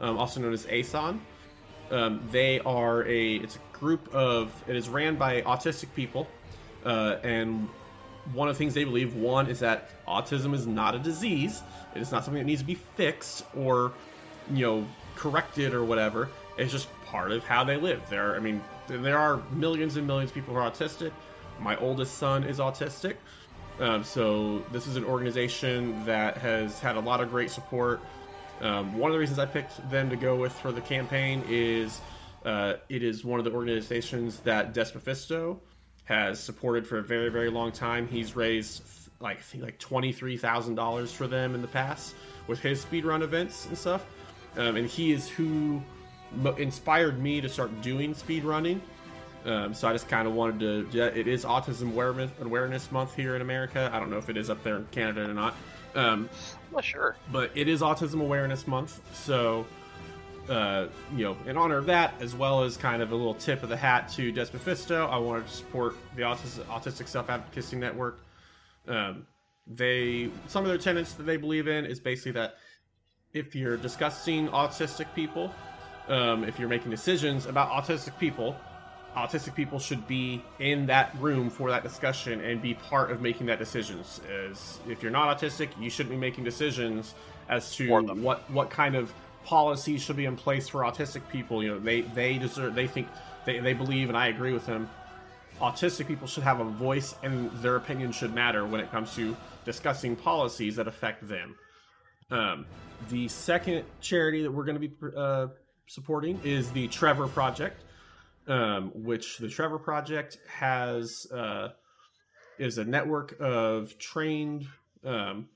[0.00, 1.20] um, also known as ASAN.
[1.90, 6.26] Um, they are a it's a group of it is ran by autistic people,
[6.84, 7.68] uh, and
[8.32, 11.62] one of the things they believe one is that autism is not a disease.
[11.94, 13.92] It is not something that needs to be fixed or
[14.50, 16.30] you know corrected or whatever.
[16.56, 18.02] It's just part of how they live.
[18.08, 21.12] There i mean there are millions and millions of people who are autistic.
[21.60, 23.16] My oldest son is autistic
[23.80, 28.00] um, so this is an organization that has had a lot of great support
[28.60, 32.00] um, one of the reasons i picked them to go with for the campaign is
[32.44, 35.60] uh, it is one of the organizations that Des Mephisto
[36.04, 38.06] has supported for a very very long time.
[38.06, 38.82] He's raised
[39.20, 42.14] like like twenty three thousand dollars for them in the past
[42.46, 44.04] with his speedrun events and stuff.
[44.56, 45.82] Um, and he is who
[46.58, 48.80] inspired me to start doing speedrunning.
[49.44, 50.88] Um, so I just kind of wanted to.
[50.96, 53.90] Yeah, it is Autism Awareness, Awareness Month here in America.
[53.92, 55.54] I don't know if it is up there in Canada or not.
[55.94, 56.28] Um,
[56.68, 59.00] I'm not sure, but it is Autism Awareness Month.
[59.14, 59.66] So
[60.48, 63.62] uh, you know, in honor of that, as well as kind of a little tip
[63.62, 67.76] of the hat to Des Mephisto, I wanted to support the Autistic, Autistic Self Advocacy
[67.76, 68.18] Network.
[68.86, 69.26] Um,
[69.66, 72.56] they some of their tenets that they believe in is basically that
[73.32, 75.52] if you're discussing autistic people,
[76.08, 78.56] um, if you're making decisions about autistic people,
[79.16, 83.46] autistic people should be in that room for that discussion and be part of making
[83.46, 84.20] that decisions.
[84.48, 87.14] As if you're not autistic, you shouldn't be making decisions
[87.48, 89.12] as to what what kind of
[89.44, 91.62] policies should be in place for autistic people.
[91.62, 92.74] You know, they they deserve.
[92.74, 93.08] They think
[93.44, 94.88] they they believe, and I agree with them.
[95.60, 99.36] Autistic people should have a voice, and their opinion should matter when it comes to
[99.64, 101.56] discussing policies that affect them.
[102.30, 102.66] Um,
[103.10, 105.48] the second charity that we're going to be uh,
[105.86, 107.83] supporting is the Trevor Project,
[108.46, 111.68] um, which the Trevor Project has uh,
[112.58, 114.66] is a network of trained.
[115.04, 115.48] Um,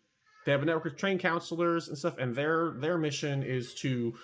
[0.45, 4.15] they have a network of trained counselors and stuff, and their their mission is to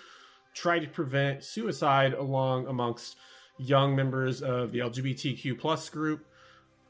[0.53, 3.17] try to prevent suicide along amongst
[3.57, 6.25] young members of the LGBTQ plus group.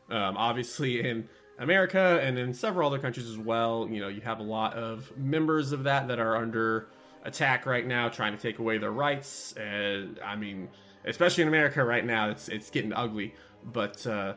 [0.09, 4.39] Um, obviously, in America and in several other countries as well, you know, you have
[4.39, 6.88] a lot of members of that that are under
[7.23, 9.53] attack right now, trying to take away their rights.
[9.53, 10.69] And I mean,
[11.06, 13.34] especially in America right now, it's it's getting ugly.
[13.64, 14.36] But uh,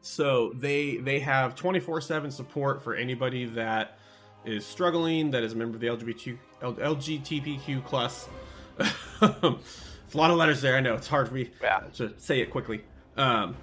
[0.00, 3.98] so they they have twenty four seven support for anybody that
[4.44, 8.28] is struggling, that is a member of the LGBT LGBTQ plus.
[8.78, 8.94] it's
[10.14, 10.76] a lot of letters there.
[10.76, 11.80] I know it's hard for me Yeah.
[11.94, 12.82] to say it quickly.
[13.16, 13.56] Um,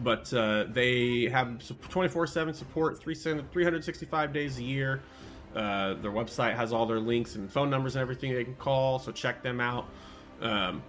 [0.00, 1.60] but uh, they have
[1.90, 5.02] 24 7 support, 365 days a year.
[5.54, 8.98] Uh, their website has all their links and phone numbers and everything they can call,
[8.98, 9.86] so check them out.
[10.40, 10.82] Um,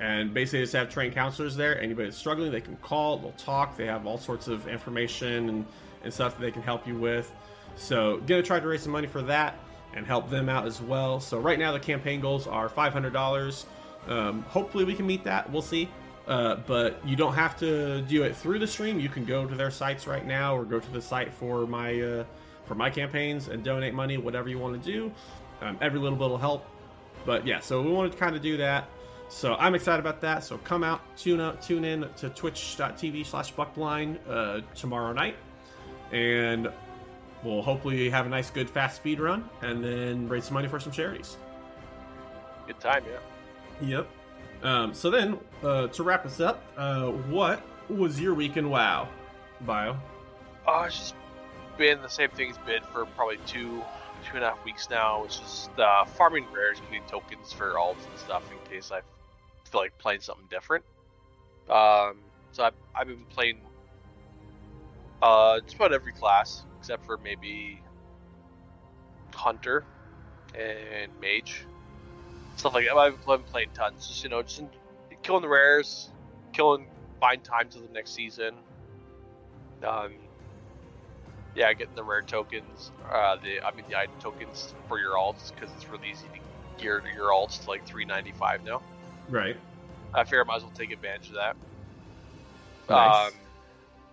[0.00, 1.80] and basically, just have trained counselors there.
[1.80, 3.76] Anybody that's struggling, they can call, they'll talk.
[3.76, 5.66] They have all sorts of information and,
[6.02, 7.32] and stuff that they can help you with.
[7.76, 9.58] So, gonna try to raise some money for that
[9.94, 11.20] and help them out as well.
[11.20, 13.64] So, right now, the campaign goals are $500.
[14.08, 15.50] Um, hopefully, we can meet that.
[15.50, 15.88] We'll see.
[16.26, 18.98] Uh, but you don't have to do it through the stream.
[18.98, 22.00] You can go to their sites right now, or go to the site for my
[22.00, 22.24] uh,
[22.64, 25.12] for my campaigns and donate money, whatever you want to do.
[25.60, 26.66] Um, every little bit will help.
[27.24, 28.88] But yeah, so we wanted to kind of do that.
[29.28, 30.44] So I'm excited about that.
[30.44, 35.36] So come out, tune out, tune in to twitch.tv slash buckblind uh, tomorrow night,
[36.12, 36.70] and
[37.42, 40.78] we'll hopefully have a nice, good, fast speed run, and then raise some money for
[40.78, 41.36] some charities.
[42.66, 43.88] Good time, yeah.
[43.88, 44.08] Yep.
[44.62, 49.08] Um, so then, uh, to wrap us up, uh, what was your week in WoW,
[49.62, 49.96] Bio?
[50.66, 51.14] Oh, it's just
[51.76, 53.82] been the same thing it's been for probably two,
[54.24, 55.24] two and a half weeks now.
[55.24, 59.00] It's just uh, farming rares, getting tokens for alts and stuff in case I
[59.70, 60.84] feel like playing something different.
[61.68, 62.18] Um,
[62.52, 63.60] so I've, I've been playing
[65.22, 67.80] uh, just about every class except for maybe
[69.34, 69.84] hunter
[70.58, 71.64] and mage,
[72.56, 72.96] stuff like that.
[72.96, 74.68] I've been playing tons, just you know, just in,
[75.22, 76.10] killing the rares,
[76.52, 76.86] killing,
[77.20, 78.54] buying time to the next season.
[79.82, 80.12] Um,
[81.54, 85.54] yeah, getting the rare tokens, uh, the I mean the item tokens for your alts
[85.54, 88.82] because it's really easy to gear your alts to like 395 now.
[89.28, 89.56] Right.
[90.12, 91.56] I figure I might as well take advantage of that.
[92.88, 93.32] Nice.
[93.32, 93.38] Um,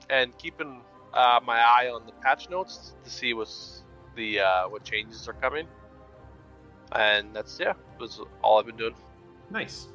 [0.09, 0.81] and keeping
[1.13, 3.83] uh, my eye on the patch notes to see what's
[4.15, 5.67] the uh, what changes are coming.
[6.91, 8.95] And that's yeah, was all I've been doing.
[9.49, 9.87] Nice.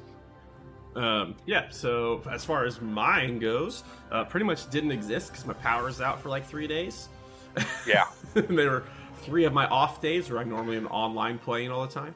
[0.95, 5.53] Um, yeah, so as far as mine goes, uh, pretty much didn't exist because my
[5.53, 7.09] power's out for like three days.
[7.87, 8.83] Yeah, there were
[9.21, 12.15] three of my off days where I normally am online playing all the time,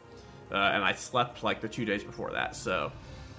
[0.51, 2.55] uh, and I slept like the two days before that.
[2.55, 2.91] So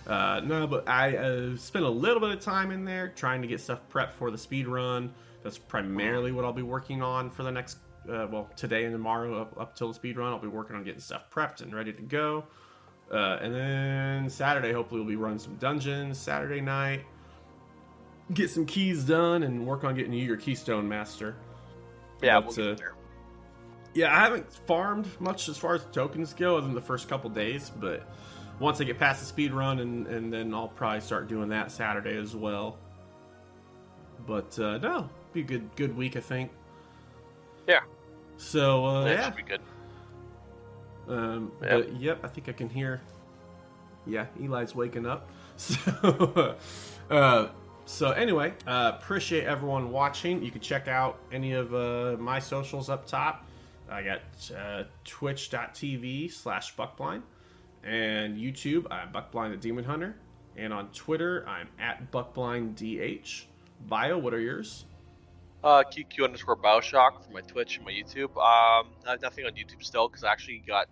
[0.07, 3.49] uh, no, but I uh, spent a little bit of time in there trying to
[3.49, 5.13] get stuff prepped for the speed run.
[5.43, 7.79] That's primarily what I'll be working on for the next,
[8.09, 10.33] uh, well, today and tomorrow up, up till the speed run.
[10.33, 12.45] I'll be working on getting stuff prepped and ready to go.
[13.13, 17.05] Uh, and then Saturday, hopefully, we'll be running some dungeons Saturday night.
[18.33, 21.37] Get some keys done and work on getting you your Keystone Master.
[22.23, 22.77] Yeah, But, we'll uh.
[23.95, 27.29] Yeah, I haven't farmed much as far as tokens go, other than the first couple
[27.29, 27.71] days.
[27.71, 28.09] But
[28.59, 31.71] once I get past the speed run, and, and then I'll probably start doing that
[31.71, 32.79] Saturday as well.
[34.27, 36.51] But uh, no, be a good good week, I think.
[37.69, 37.81] Yeah.
[38.39, 39.61] So uh, that yeah, should be good.
[41.09, 41.71] um, Yep.
[41.71, 43.01] but yep, I think I can hear.
[44.07, 45.29] Yeah, Eli's waking up.
[45.59, 46.57] So,
[47.11, 47.49] uh,
[47.85, 50.43] so anyway, uh, appreciate everyone watching.
[50.43, 53.47] You can check out any of uh, my socials up top.
[53.91, 54.21] I got
[54.57, 57.23] uh, twitch.tv slash buckblind
[57.85, 58.87] and YouTube.
[58.91, 60.17] I'm Buckblind the Demon Hunter.
[60.57, 63.45] And on Twitter, I'm at BuckblindDH.
[63.89, 64.85] Bio, what are yours?
[65.65, 68.31] Uh, QQ underscore Bioshock for my Twitch and my YouTube.
[68.37, 70.89] Um, I have nothing on YouTube still because I actually got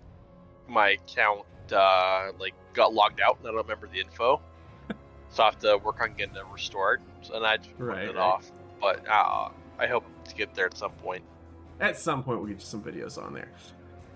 [0.69, 4.41] my account uh, like got logged out and I don't remember the info.
[5.31, 7.01] So I have to work on getting it restored.
[7.33, 8.17] And I just put it right.
[8.17, 8.51] off.
[8.81, 11.23] But uh, I hope to get there at some point.
[11.81, 13.51] At some point, we'll get you some videos on there.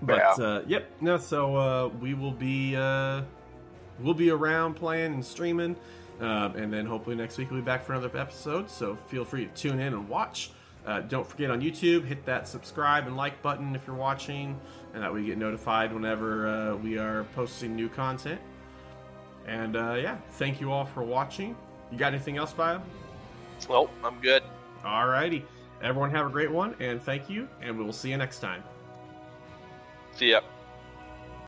[0.02, 1.16] But uh, yep, no.
[1.16, 3.22] So uh, we will be uh,
[4.00, 5.76] we'll be around playing and streaming,
[6.20, 8.68] um, and then hopefully next week we'll be back for another episode.
[8.68, 10.50] So feel free to tune in and watch.
[10.86, 14.60] Uh, don't forget on YouTube, hit that subscribe and like button if you're watching,
[14.92, 18.40] and that way you get notified whenever uh, we are posting new content.
[19.46, 21.56] And uh, yeah, thank you all for watching.
[21.90, 22.80] You got anything else, Bio?
[23.68, 24.42] Nope, I'm good.
[24.84, 25.44] All righty.
[25.82, 28.62] Everyone have a great one, and thank you, and we will see you next time.
[30.12, 30.40] See ya.